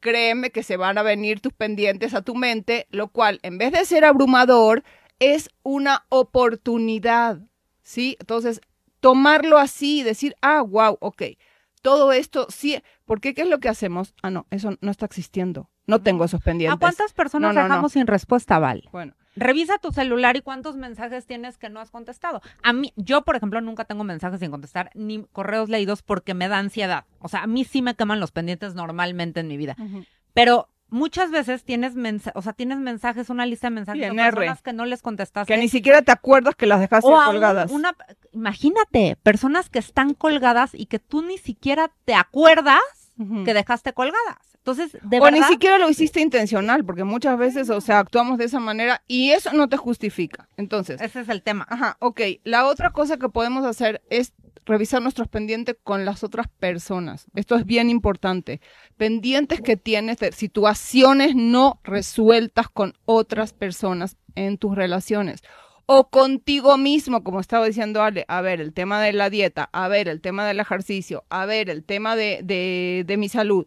[0.00, 3.72] créeme que se van a venir tus pendientes a tu mente, lo cual en vez
[3.72, 4.82] de ser abrumador,
[5.20, 7.40] es una oportunidad,
[7.82, 8.16] ¿sí?
[8.18, 8.60] Entonces,
[8.98, 11.22] tomarlo así y decir, ah, wow, ok,
[11.82, 14.14] todo esto sí, porque ¿qué es lo que hacemos?
[14.22, 16.76] Ah, no, eso no está existiendo, no tengo esos pendientes.
[16.76, 17.68] ¿A cuántas personas No, no, no.
[17.68, 18.88] dejamos sin respuesta, Val?
[18.92, 22.42] Bueno, Revisa tu celular y cuántos mensajes tienes que no has contestado.
[22.64, 26.48] A mí, yo, por ejemplo, nunca tengo mensajes sin contestar ni correos leídos porque me
[26.48, 27.04] da ansiedad.
[27.20, 29.76] O sea, a mí sí me queman los pendientes normalmente en mi vida.
[30.34, 34.32] Pero muchas veces tienes mensajes, o sea, tienes mensajes, una lista de mensajes de R.
[34.32, 35.52] personas que no les contestaste.
[35.52, 37.70] que ni siquiera te acuerdas que las dejaste o colgadas.
[37.70, 37.94] una,
[38.32, 42.80] imagínate, personas que están colgadas y que tú ni siquiera te acuerdas
[43.44, 44.38] Que dejaste colgadas.
[44.56, 48.38] Entonces, de o verdad, ni siquiera lo hiciste intencional, porque muchas veces, o sea, actuamos
[48.38, 50.48] de esa manera y eso no te justifica.
[50.56, 51.66] Entonces, ese es el tema.
[51.68, 52.20] Ajá, ok.
[52.44, 54.32] La otra cosa que podemos hacer es
[54.66, 57.26] revisar nuestros pendientes con las otras personas.
[57.34, 58.60] Esto es bien importante.
[58.96, 65.42] Pendientes que tienes de situaciones no resueltas con otras personas en tus relaciones.
[65.92, 69.88] O contigo mismo, como estaba diciendo Ale, a ver, el tema de la dieta, a
[69.88, 73.66] ver, el tema del ejercicio, a ver, el tema de, de, de mi salud,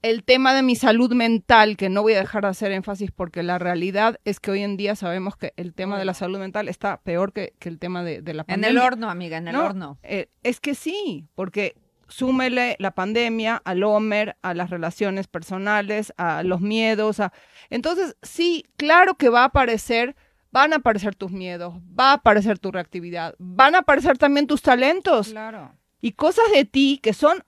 [0.00, 3.42] el tema de mi salud mental, que no voy a dejar de hacer énfasis porque
[3.42, 6.68] la realidad es que hoy en día sabemos que el tema de la salud mental
[6.68, 8.70] está peor que, que el tema de, de la En pandemia.
[8.70, 9.98] el horno, amiga, en el No, horno.
[10.04, 11.74] eh, es que sí, porque
[12.06, 17.18] súmele la pandemia al Homer, a las relaciones personales, a los miedos.
[17.18, 17.32] A...
[17.68, 20.14] Entonces, sí, claro que va a aparecer,
[20.54, 24.62] van a aparecer tus miedos, va a aparecer tu reactividad, van a aparecer también tus
[24.62, 25.72] talentos Claro.
[26.00, 27.42] y cosas de ti que son,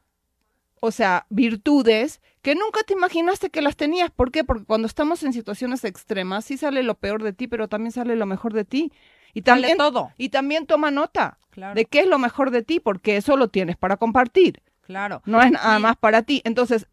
[0.81, 4.11] o sea, virtudes que nunca te imaginaste que las tenías.
[4.11, 4.43] ¿Por qué?
[4.43, 8.17] Porque cuando estamos en situaciones extremas, sí sale lo peor de ti, pero también sale
[8.17, 8.93] lo mejor de ti.
[9.35, 10.11] Y Sale también, todo.
[10.17, 11.75] y también toma nota Claro.
[11.75, 15.23] de qué es lo mejor de ti, porque eso lo tienes para compartir, Claro.
[15.27, 15.83] no es nada Sí.
[15.83, 16.41] más para ti.
[16.45, 16.87] Entonces,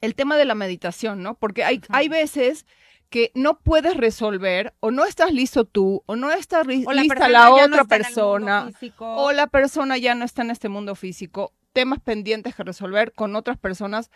[0.00, 1.34] el tema de la meditación, ¿no?
[1.34, 2.64] Porque hay, hay veces
[3.10, 7.28] que no puedes resolver o no estás listo tú o no está O la lista
[7.28, 12.00] la no otra persona o la persona ya no está en este mundo físico, temas
[12.00, 14.10] pendientes que resolver con otras personas,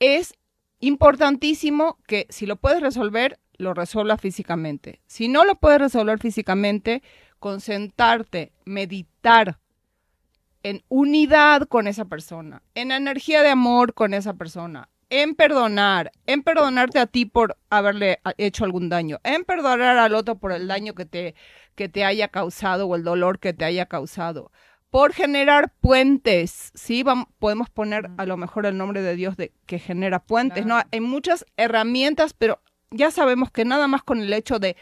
[0.00, 0.34] es
[0.80, 5.00] importantísimo que si lo puedes resolver, lo resuelvas físicamente.
[5.06, 7.02] Si no lo puedes resolver físicamente,
[7.38, 9.58] concentrarte, meditar
[10.62, 16.42] en unidad con esa persona, en energía de amor con esa persona, en perdonar, en
[16.42, 20.94] perdonarte a ti por haberle hecho algún daño, en perdonar al otro por el daño
[20.94, 21.34] que te,
[21.74, 24.50] que te haya causado o el dolor que te haya causado,
[24.90, 27.04] por generar puentes, ¿sí?
[27.04, 30.80] Vam- podemos poner a lo mejor el nombre de Dios de que genera puentes, ¿no?
[30.90, 34.76] Hay muchas herramientas, pero ya sabemos que nada más con el hecho de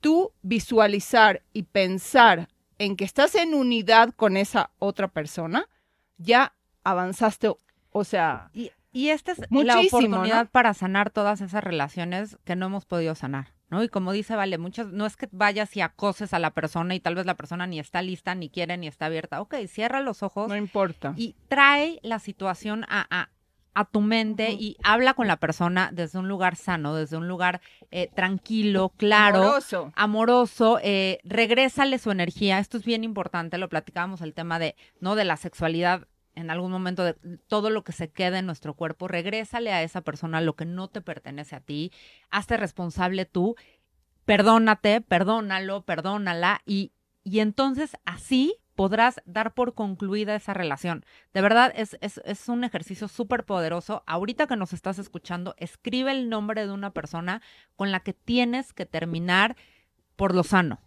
[0.00, 5.68] tú visualizar y pensar en que estás en unidad con esa otra persona,
[6.16, 7.52] ya avanzaste,
[7.90, 10.50] o sea, Y, y esta es la Muchísimo, oportunidad ¿no?
[10.50, 13.82] para sanar todas esas relaciones que no hemos podido sanar, ¿no?
[13.82, 17.00] Y como dice Vale, muchas, no es que vayas y acoses a la persona y
[17.00, 19.40] tal vez la persona ni está lista, ni quiere, ni está abierta.
[19.40, 21.14] Ok, cierra los ojos no importa.
[21.16, 23.30] y trae la situación a, a,
[23.74, 27.62] a tu mente y habla con la persona desde un lugar sano, desde un lugar
[27.90, 29.92] eh, tranquilo, claro Amoroso.
[29.96, 32.58] amoroso, eh, regrésale su energía.
[32.58, 35.14] Esto es bien importante, lo platicábamos el tema de, ¿no?
[35.14, 37.14] De la sexualidad en algún momento de
[37.46, 40.88] todo lo que se queda en nuestro cuerpo, regrésale a esa persona lo que no
[40.88, 41.92] te pertenece a ti,
[42.30, 43.56] hazte responsable tú,
[44.24, 46.92] perdónate, perdónalo, perdónala y,
[47.24, 51.04] y entonces así podrás dar por concluida esa relación.
[51.34, 54.02] De verdad, es, es, es un ejercicio súper poderoso.
[54.06, 57.42] Ahorita que nos estás escuchando, escribe el nombre de una persona
[57.76, 59.56] con la que tienes que terminar
[60.16, 60.80] por lo sano,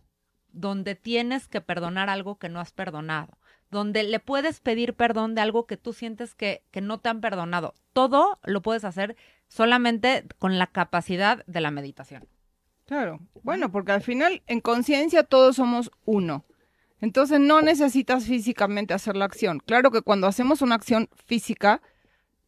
[0.50, 3.38] donde tienes que perdonar algo que no has perdonado,
[3.76, 7.22] donde le puedes pedir perdón de algo que tú sientes que, que no te han
[7.22, 7.76] perdonado.
[7.94, 9.16] Todo lo puedes hacer
[9.48, 12.28] solamente con la capacidad de la meditación.
[12.86, 13.20] Claro.
[13.44, 16.46] Bueno, porque al final en conciencia todos somos uno.
[17.02, 19.60] Entonces no necesitas físicamente hacer la acción.
[19.60, 21.82] Claro que cuando hacemos una acción física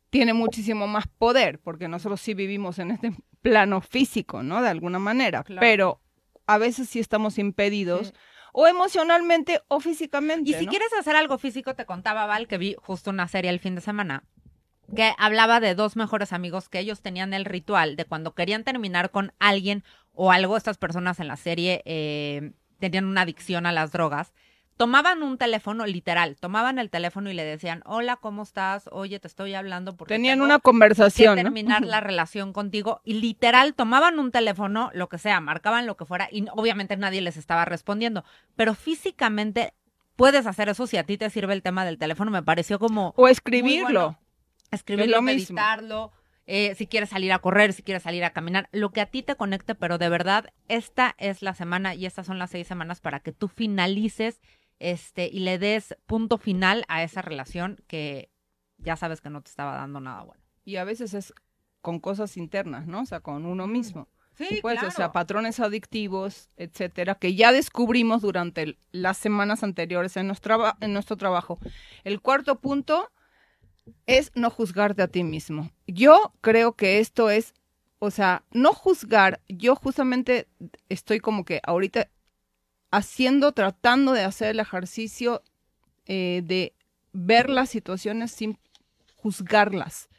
[0.10, 3.12] tiene muchísimo más poder, porque nosotros sí vivimos en este
[3.42, 4.62] plano físico, ¿no?
[4.62, 5.44] De alguna manera.
[5.60, 6.00] Pero
[6.46, 8.14] a veces sí estamos impedidos.
[8.60, 10.50] O emocionalmente o físicamente.
[10.50, 13.60] Y si quieres hacer algo físico, te contaba Val que vi justo una serie el
[13.60, 14.24] fin de semana
[14.96, 19.12] que hablaba de dos mejores amigos que ellos tenían el ritual de cuando querían terminar
[19.12, 23.92] con alguien o algo, estas personas en la serie eh, tenían una adicción a las
[23.92, 24.34] drogas,
[24.78, 28.88] tomaban un teléfono, literal, tomaban el teléfono y le decían, hola, ¿cómo estás?
[28.92, 30.14] Oye, te estoy hablando porque...
[30.14, 31.36] Tenían una conversación.
[31.36, 35.98] Que terminar la relación contigo y literal tomaban un teléfono, lo que sea, marcaban lo
[35.98, 38.24] que fuera y obviamente nadie les estaba respondiendo,
[38.56, 39.74] pero físicamente
[40.16, 43.14] puedes hacer eso si a ti te sirve el tema del teléfono, me pareció como...
[43.18, 44.18] O escribirlo.
[44.72, 46.12] Escribirlo, meditarlo.
[46.46, 49.22] Eh, si quieres salir a correr, si quieres salir a caminar, lo que a ti
[49.22, 53.02] te conecte, pero de verdad, esta es la semana y estas son las seis semanas
[53.02, 54.40] para que tú finalices
[54.80, 58.30] este, y le des punto final a esa relación que
[58.78, 60.44] ya sabes que no te estaba dando nada bueno.
[60.64, 61.34] Y a veces es
[61.82, 63.02] con cosas internas, ¿no?
[63.02, 64.10] O sea, con uno mismo.
[64.36, 70.28] Sí, pues, o sea, patrones adictivos, etcétera, que ya descubrimos durante las semanas anteriores en
[70.28, 71.58] nuestro, en nuestro trabajo.
[72.04, 73.12] El cuarto punto
[74.06, 75.72] es no juzgarte a ti mismo.
[75.88, 77.56] Yo creo que esto es,
[77.98, 80.48] o sea, no juzgar, yo justamente
[80.88, 82.10] estoy como que ahorita
[82.92, 85.42] haciendo, tratando de hacer el ejercicio
[86.06, 86.74] eh, de
[87.14, 88.58] ver las situaciones sin
[89.16, 90.10] juzgarlas,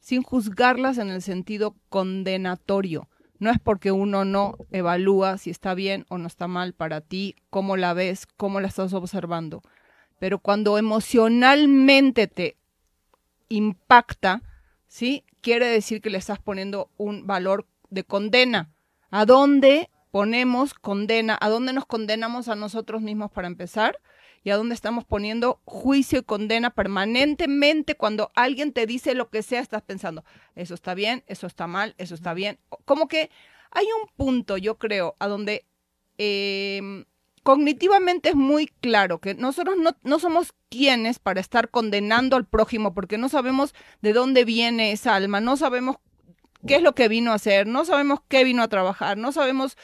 [0.00, 3.08] sin juzgarlas en el sentido condenatorio.
[3.38, 7.36] No es porque uno no evalúa si está bien o no está mal para ti,
[7.50, 9.62] cómo la ves, cómo la estás observando.
[10.18, 12.56] Pero cuando emocionalmente te
[13.48, 14.42] impacta,
[14.88, 15.24] ¿sí?
[15.40, 18.70] Quiere decir que le estás poniendo un valor de condena.
[19.10, 21.38] ¿A dónde ponemos condena?
[21.40, 23.98] ¿A dónde nos condenamos a nosotros mismos para empezar?
[24.44, 29.42] ¿Y a dónde estamos poniendo juicio y condena permanentemente cuando alguien te dice lo que
[29.42, 29.60] sea?
[29.60, 32.58] Estás pensando, eso está bien, eso está mal, eso está bien.
[32.84, 33.30] Como que
[33.70, 35.66] hay un punto, yo creo, a donde
[36.16, 37.04] em,
[37.42, 42.94] cognitivamente es muy claro que nosotros no, no, somos quienes para estar condenando al prójimo
[42.94, 45.96] porque no sabemos de dónde viene esa alma, no sabemos
[46.66, 49.76] qué es lo que vino a hacer, no sabemos qué vino a trabajar, no sabemos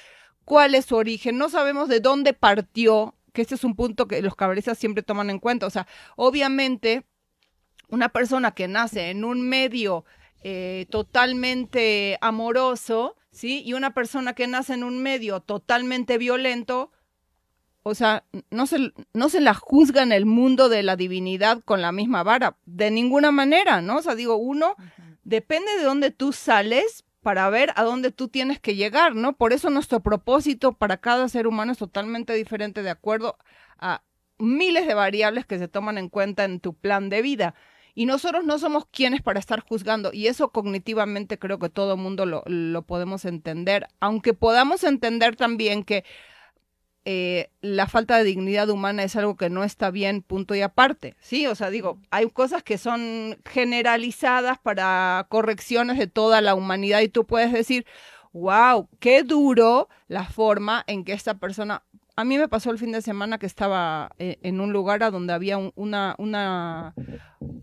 [0.45, 4.23] cuál es su origen, no sabemos de dónde partió, que ese es un punto que
[4.23, 5.67] los cabezas siempre toman en cuenta.
[5.67, 7.05] O sea, obviamente,
[7.89, 10.05] una persona que nace en un medio
[10.43, 13.63] eh, totalmente amoroso, ¿sí?
[13.65, 16.93] Y una persona que nace en un medio totalmente violento,
[17.83, 21.83] o sea, no se, no se la juzga en el mundo de la divinidad con
[21.83, 23.97] la misma vara, de ninguna manera, ¿no?
[23.97, 24.77] O sea, digo, uno,
[25.25, 29.33] depende de dónde tú sales para ver a dónde tú tienes que llegar, ¿no?
[29.35, 33.39] Por eso nuestro propósito para cada ser humano es totalmente diferente de acuerdo
[33.79, 34.03] a
[34.39, 37.55] miles de variables que se toman en cuenta en tu plan de vida.
[37.95, 42.27] Y nosotros no somos quienes para estar juzgando, y eso cognitivamente creo que todo mundo
[42.27, 46.05] lo, lo podemos entender, aunque podamos entender también que
[47.05, 51.15] eh, la falta de dignidad humana es algo que no está bien, punto y aparte.
[51.21, 57.01] Sí, o sea, digo, hay cosas que son generalizadas para correcciones de toda la humanidad
[57.01, 57.85] y tú puedes decir,
[58.33, 61.83] wow, qué duro la forma en que esta persona...
[62.17, 65.11] A mí me pasó el fin de semana que estaba eh, en un lugar a
[65.11, 66.95] donde había una, una,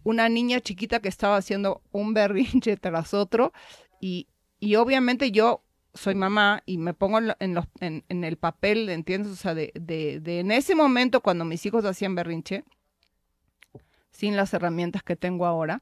[0.03, 3.53] una niña chiquita que estaba haciendo un berrinche tras otro
[4.01, 4.27] y,
[4.59, 9.31] y obviamente yo soy mamá y me pongo en, los, en, en, el papel, ¿entiendes?
[9.31, 12.63] O sea, de, de, de, en ese momento cuando mis hijos hacían berrinche,
[14.11, 15.81] sin las herramientas que tengo ahora,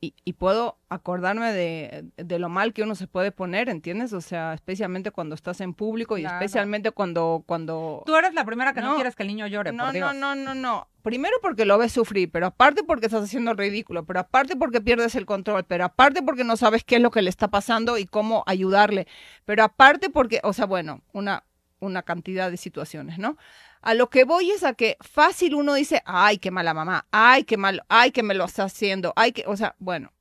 [0.00, 4.12] y, y puedo acordarme de, de, lo mal que uno se puede poner, ¿entiendes?
[4.12, 8.04] O sea, especialmente cuando estás en público y especialmente cuando, cuando...
[8.06, 10.14] Tú eres la primera que no, quieres que el niño llore, no, por Dios.
[10.14, 10.88] No, no, no, no.
[11.02, 14.80] Primero porque lo ves sufrir, pero aparte porque estás haciendo el ridículo, pero aparte porque
[14.80, 17.98] pierdes el control, pero aparte porque no sabes qué es lo que le está pasando
[17.98, 19.08] y cómo ayudarle,
[19.44, 21.44] pero aparte porque, o sea, bueno, una,
[21.80, 23.36] una cantidad de situaciones, ¿no?
[23.80, 27.44] A lo que voy es a que fácil uno dice, ay, qué mala mamá, ay,
[27.44, 30.12] qué malo, ay, que me lo está haciendo, ay, que, o sea, bueno,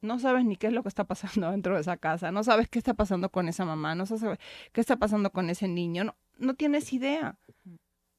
[0.00, 2.68] no sabes ni qué es lo que está pasando dentro de esa casa, no sabes
[2.68, 4.38] qué está pasando con esa mamá, no sabes
[4.72, 7.38] qué está pasando con ese niño, no, no tienes idea.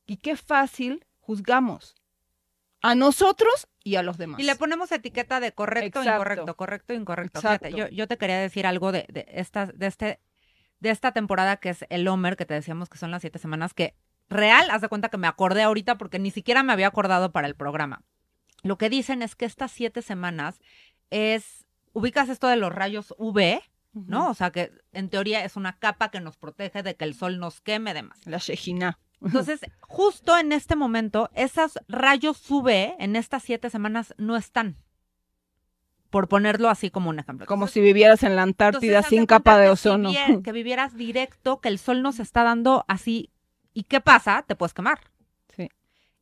[0.05, 1.95] Y qué fácil juzgamos
[2.81, 4.39] a nosotros y a los demás.
[4.39, 6.21] Y le ponemos etiqueta de correcto, Exacto.
[6.21, 7.41] incorrecto, correcto, incorrecto.
[7.41, 10.19] Fíjate, yo, yo te quería decir algo de, de, esta, de, este,
[10.79, 13.73] de esta temporada que es el Homer, que te decíamos que son las siete semanas,
[13.73, 13.95] que
[14.29, 17.47] real, haz de cuenta que me acordé ahorita porque ni siquiera me había acordado para
[17.47, 18.01] el programa.
[18.63, 20.59] Lo que dicen es que estas siete semanas
[21.11, 23.61] es ubicas esto de los rayos UV,
[23.93, 24.29] ¿no?
[24.29, 27.39] O sea que en teoría es una capa que nos protege de que el sol
[27.39, 28.19] nos queme demás.
[28.25, 28.99] La Shejina.
[29.21, 34.77] Entonces, justo en este momento, esos rayos UV en estas siete semanas no están.
[36.09, 37.45] Por ponerlo así como un ejemplo.
[37.45, 40.11] Como si vivieras en la Antártida entonces, sin capa de que ozono.
[40.11, 43.31] vier- que vivieras directo, que el sol nos está dando así.
[43.75, 44.43] ¿Y qué pasa?
[44.47, 44.99] Te puedes quemar.
[45.55, 45.69] Sí.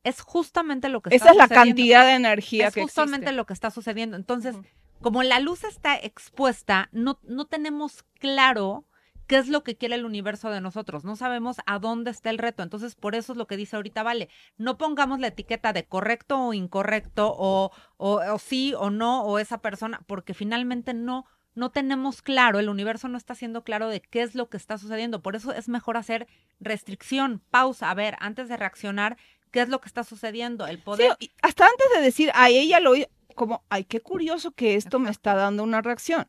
[0.02, 3.36] Es justamente lo que Esa está es la cantidad de energía es que justamente existe.
[3.36, 4.16] lo que está sucediendo.
[4.16, 4.56] Entonces,
[5.00, 8.84] como la luz está expuesta, no, no tenemos claro
[9.28, 11.04] qué es lo que quiere el universo de nosotros.
[11.04, 12.64] No sabemos a dónde está el reto.
[12.64, 14.28] Entonces, por eso es lo que dice ahorita Vale.
[14.58, 19.38] No pongamos la etiqueta de correcto o incorrecto, o, o, o sí o no, o
[19.38, 21.24] esa persona, porque finalmente no.
[21.54, 24.76] No tenemos claro, el universo no está siendo claro de qué es lo que está
[24.76, 25.22] sucediendo.
[25.22, 26.26] Por eso es mejor hacer
[26.60, 29.16] restricción, pausa, a ver, antes de reaccionar,
[29.50, 30.66] qué es lo que está sucediendo.
[30.66, 31.16] El poder.
[31.42, 35.10] hasta antes de decir, a ella lo oí, como, ay, qué curioso que esto me
[35.10, 36.26] está dando una reacción.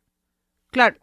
[0.70, 1.00] Claro,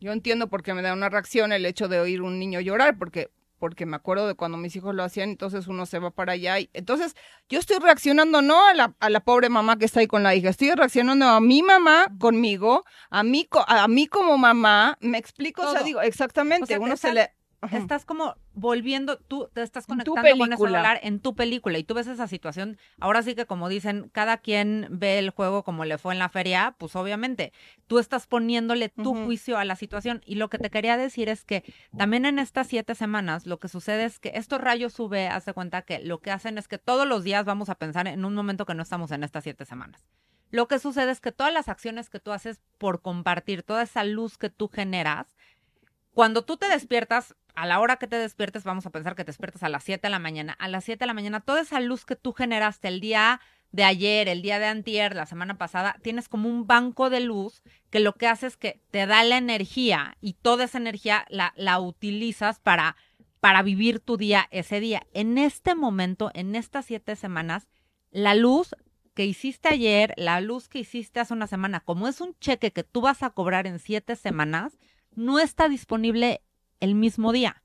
[0.00, 2.98] yo entiendo por qué me da una reacción el hecho de oír un niño llorar,
[2.98, 3.30] porque,
[3.64, 6.60] porque me acuerdo de cuando mis hijos lo hacían, entonces uno se va para allá.
[6.60, 7.16] Y, entonces,
[7.48, 10.34] yo estoy reaccionando no a la, a la pobre mamá que está ahí con la
[10.34, 15.16] hija, estoy reaccionando a mi mamá conmigo, a mí, co- a mí como mamá, me
[15.16, 15.84] explico, o sea, Todo.
[15.84, 17.33] digo, exactamente, O sea, te uno se le...
[17.64, 17.78] Ajá.
[17.78, 21.94] estás como volviendo, tú te estás conectando con ese celular en tu película y tú
[21.94, 22.78] ves esa situación.
[23.00, 26.28] Ahora sí que como dicen, cada quien ve el juego como le fue en la
[26.28, 27.52] feria, pues obviamente
[27.86, 30.22] tú estás poniéndole tu juicio a la situación.
[30.24, 31.64] Y lo que te quería decir es que
[31.96, 35.82] también en estas siete semanas lo que sucede es que estos rayos UV, hace cuenta
[35.82, 38.66] que lo que hacen es que todos los días vamos a pensar en un momento
[38.66, 40.04] que no estamos en estas siete semanas.
[40.50, 44.04] Lo que sucede es que todas las acciones que tú haces por compartir, toda esa
[44.04, 45.26] luz que tú generas,
[46.14, 49.30] cuando tú te despiertas, a la hora que te despiertes, vamos a pensar que te
[49.30, 50.54] despiertas a las 7 de la mañana.
[50.58, 53.40] A las 7 de la mañana, toda esa luz que tú generaste el día
[53.72, 57.62] de ayer, el día de antier, la semana pasada, tienes como un banco de luz
[57.90, 61.52] que lo que hace es que te da la energía y toda esa energía la,
[61.56, 62.94] la utilizas para,
[63.40, 65.06] para vivir tu día ese día.
[65.12, 67.66] En este momento, en estas siete semanas,
[68.12, 68.76] la luz
[69.14, 72.84] que hiciste ayer, la luz que hiciste hace una semana, como es un cheque que
[72.84, 74.78] tú vas a cobrar en siete semanas,
[75.16, 76.42] no está disponible
[76.80, 77.62] el mismo día.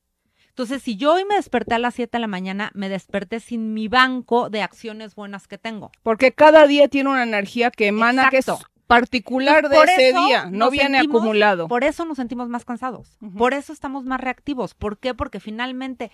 [0.50, 3.74] Entonces, si yo hoy me desperté a las 7 de la mañana, me desperté sin
[3.74, 5.92] mi banco de acciones buenas que tengo.
[6.04, 8.46] Porque cada día tiene una energía que emana que es
[8.88, 11.68] particular de ese día, no viene sentimos- acumulado.
[11.68, 13.18] Por eso nos sentimos más cansados.
[13.38, 14.74] Por eso estamos más reactivos.
[14.74, 15.14] ¿Por qué?
[15.14, 16.12] Porque finalmente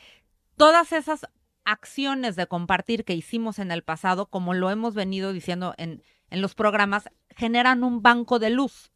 [0.57, 1.25] todas esas
[1.63, 6.41] acciones de compartir que hicimos en el pasado, como lo hemos venido diciendo en, en
[6.41, 8.91] los programas, generan un banco de luz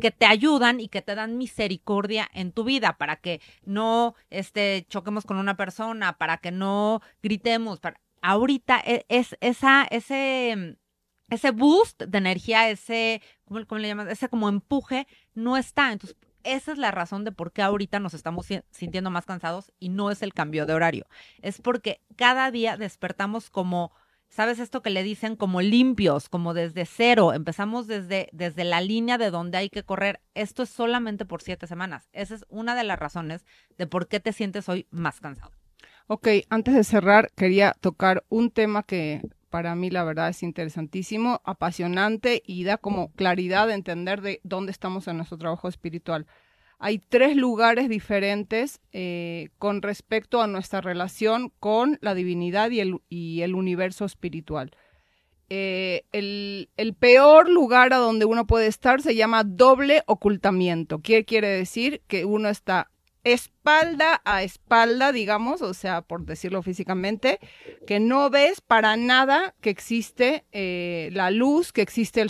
[0.00, 4.86] que te ayudan y que te dan misericordia en tu vida para que no este,
[4.88, 7.80] choquemos con una persona, para que no gritemos.
[7.80, 8.00] Para...
[8.22, 10.76] Ahorita e- es, esa, ese,
[11.28, 14.08] ese boost de energía, ese, ¿cómo, le llamas?
[14.08, 15.92] Ese como empuje no está.
[15.92, 19.72] Entonces, esa es la razón de por qué ahorita nos estamos si- sintiendo más cansados
[19.78, 21.06] y no es el cambio de horario.
[21.42, 23.92] Es porque cada día despertamos como,
[24.30, 25.36] ¿sabes esto que le dicen?
[25.36, 27.34] Como limpios, como desde cero.
[27.34, 30.20] Empezamos desde, desde la línea de donde hay que correr.
[30.34, 32.08] Esto es solamente por siete semanas.
[32.12, 33.44] Esa es una de las razones
[33.76, 35.52] de por qué te sientes hoy más cansado.
[36.06, 39.20] Ok, antes de cerrar, quería tocar un tema que
[39.50, 44.72] para mí la verdad es interesantísimo, apasionante y da como claridad de entender de dónde
[44.72, 46.26] estamos en nuestro trabajo espiritual.
[46.82, 52.80] Hay tres lugares diferentes eh, con respecto a nuestra relación con la divinidad y
[53.42, 54.70] el, universo espiritual.
[55.50, 61.00] Eh, el, peor lugar a donde uno puede estar se llama doble ocultamiento.
[61.00, 62.00] ¿Qué quiere decir?
[62.06, 62.90] Que uno está
[63.24, 67.40] espalda a espalda, digamos, o sea, por decirlo físicamente,
[67.86, 72.24] que no ves para nada que existe eh, la luz, que existe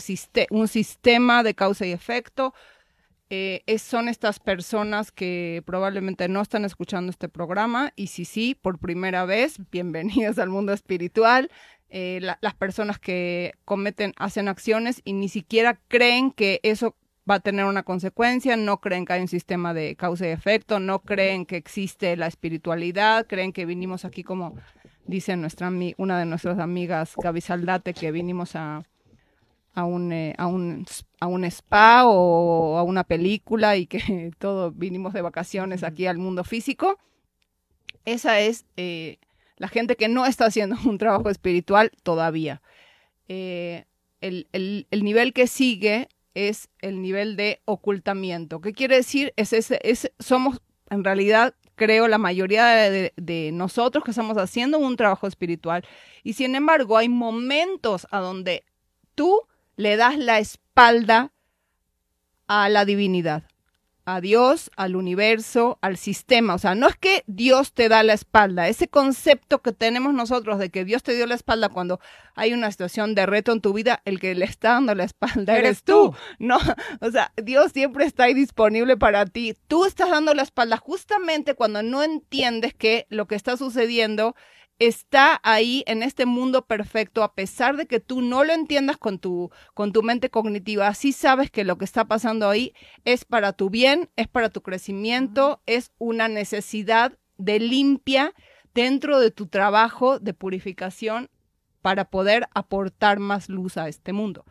[0.50, 2.52] un sistema de causa y efecto.
[3.32, 8.56] Eh, es- son estas personas que probablemente no están escuchando este programa y si sí,
[8.60, 11.48] por primera vez, bienvenidos al mundo espiritual.
[11.90, 16.96] Eh, la- las personas que cometen, hacen acciones y ni siquiera creen que eso
[17.30, 20.80] va a tener una consecuencia, no creen que hay un sistema de causa y efecto,
[20.80, 24.56] no creen que existe la espiritualidad, creen que vinimos aquí como
[25.06, 28.82] dice nuestra una de nuestras amigas Gaby Saldate que vinimos a
[29.80, 30.86] a un, eh, a un
[31.20, 36.18] a un spa o a una película y que todo vinimos de vacaciones aquí al
[36.18, 36.98] mundo físico.
[38.04, 39.18] Esa es eh,
[39.56, 42.62] la gente que no está haciendo un trabajo espiritual todavía.
[43.28, 43.84] Eh,
[44.20, 48.60] el, el- el nivel que sigue es el nivel de ocultamiento.
[48.60, 49.32] ¿Qué quiere decir?
[49.36, 50.60] Es ese, es, somos
[50.90, 55.84] en realidad, creo, la mayoría de, de nosotros que estamos haciendo un trabajo espiritual.
[56.24, 58.64] Y sin embargo, hay momentos a donde
[59.14, 59.42] tú
[59.80, 61.32] le das la espalda
[62.46, 63.44] a la divinidad
[64.04, 66.54] a Dios, al universo, al sistema.
[66.54, 68.68] O sea, no es que Dios te da la espalda.
[68.68, 72.00] Ese concepto que tenemos nosotros de que Dios te dio la espalda cuando
[72.34, 75.56] hay una situación de reto en tu vida, el que le está dando la espalda
[75.56, 76.14] eres, tú.
[76.38, 76.58] No,
[77.00, 79.54] o sea, Dios siempre está ahí disponible para ti.
[79.68, 84.34] Tú estás dando la espalda justamente cuando no entiendes que lo que está sucediendo
[84.80, 89.18] está ahí en este mundo perfecto, a pesar de que tú no lo entiendas con
[89.18, 92.72] tu, con tu mente cognitiva, sí sabes que lo que está pasando ahí
[93.04, 98.34] es para tu bien, es para tu crecimiento, es una necesidad de limpia
[98.74, 101.28] dentro de tu trabajo de purificación
[101.82, 104.46] para poder aportar más luz a este mundo.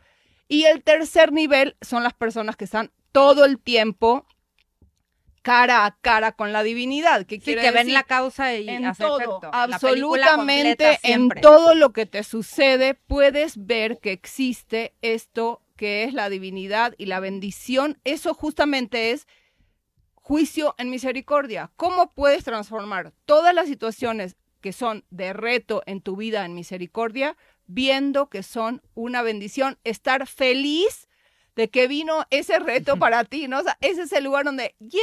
[0.48, 4.28] Y el tercer nivel son las personas que están todo el tiempo
[5.42, 7.26] cara a cara con la divinidad.
[7.26, 12.24] que quiere que ven la causa y en todo, absolutamente en todo lo que te
[12.24, 18.00] sucede puedes ver que existe esto que es la divinidad y la bendición.
[18.04, 19.28] Eso justamente es
[20.14, 21.72] juicio en misericordia.
[21.76, 27.38] ¿Cómo puedes transformar todas las situaciones que son de reto en tu vida en misericordia,
[27.66, 31.09] viendo que son una bendición, estar feliz
[31.60, 33.60] de que vino ese reto para ti, ¿no?
[33.60, 35.02] O sea, ese es el lugar donde, ¡yeah!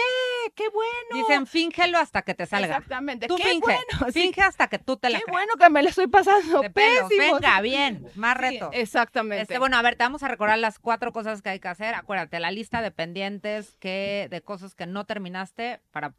[0.54, 1.26] ¡Qué bueno!
[1.28, 2.68] Dicen, fíngelo hasta que te salga.
[2.68, 3.26] Exactamente.
[3.26, 4.10] Tú finge, bueno.
[4.10, 7.34] Finge hasta que tú te la Qué bueno que me lo estoy pasando de pésimo.
[7.34, 8.70] Venga, bien, más reto.
[8.72, 9.42] exactamente.
[9.42, 11.94] Este, bueno, a ver, te vamos a recordar las cuatro cosas que hay que hacer.
[11.94, 16.14] Acuérdate, la lista de pendientes que, de cosas que no terminaste para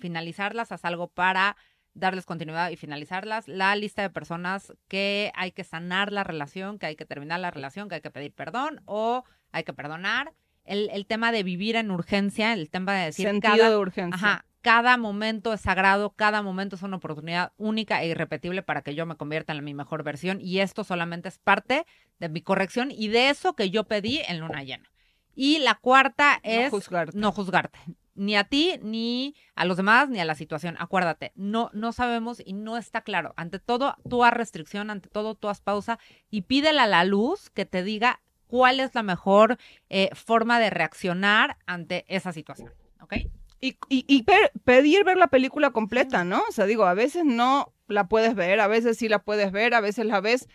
[0.00, 1.56] finalizarlas, haz algo para
[1.94, 3.46] darles continuidad y finalizarlas.
[3.46, 7.52] La lista de personas que hay que sanar la relación, que hay que terminar la
[7.52, 9.22] relación, que hay que pedir perdón o
[9.56, 10.32] hay que perdonar.
[10.64, 14.16] El, tema de vivir en urgencia, el tema de decir Sentido cada, de urgencia.
[14.16, 18.96] Ajá, cada momento es sagrado, cada momento es una oportunidad única e irrepetible para que
[18.96, 21.86] yo me convierta en mi mejor versión y esto solamente es parte
[22.18, 24.90] de mi corrección y de eso que yo pedí en luna llena.
[25.36, 26.72] Y la cuarta es
[27.14, 27.78] no juzgarte.
[28.16, 30.74] Ni a ti, ni a los demás, ni a la situación.
[30.80, 33.34] Acuérdate, no, no sabemos y no está claro.
[33.36, 37.50] Ante todo, tú haz restricción, ante todo, tú haz pausa y pídele a la luz
[37.50, 43.14] que te diga cuál es la mejor eh, forma de reaccionar ante esa situación, ¿ok?
[43.60, 44.24] Y,
[44.64, 46.42] pedir ver la película completa, ¿no?
[46.48, 49.74] O sea, digo, a veces no la puedes ver, a veces sí la puedes ver,
[49.74, 50.48] a veces la ves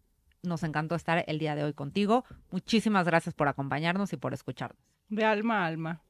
[0.42, 2.24] nos encantó estar el día de hoy contigo.
[2.50, 4.82] Muchísimas gracias por acompañarnos y por escucharnos.
[5.10, 6.00] De alma a alma.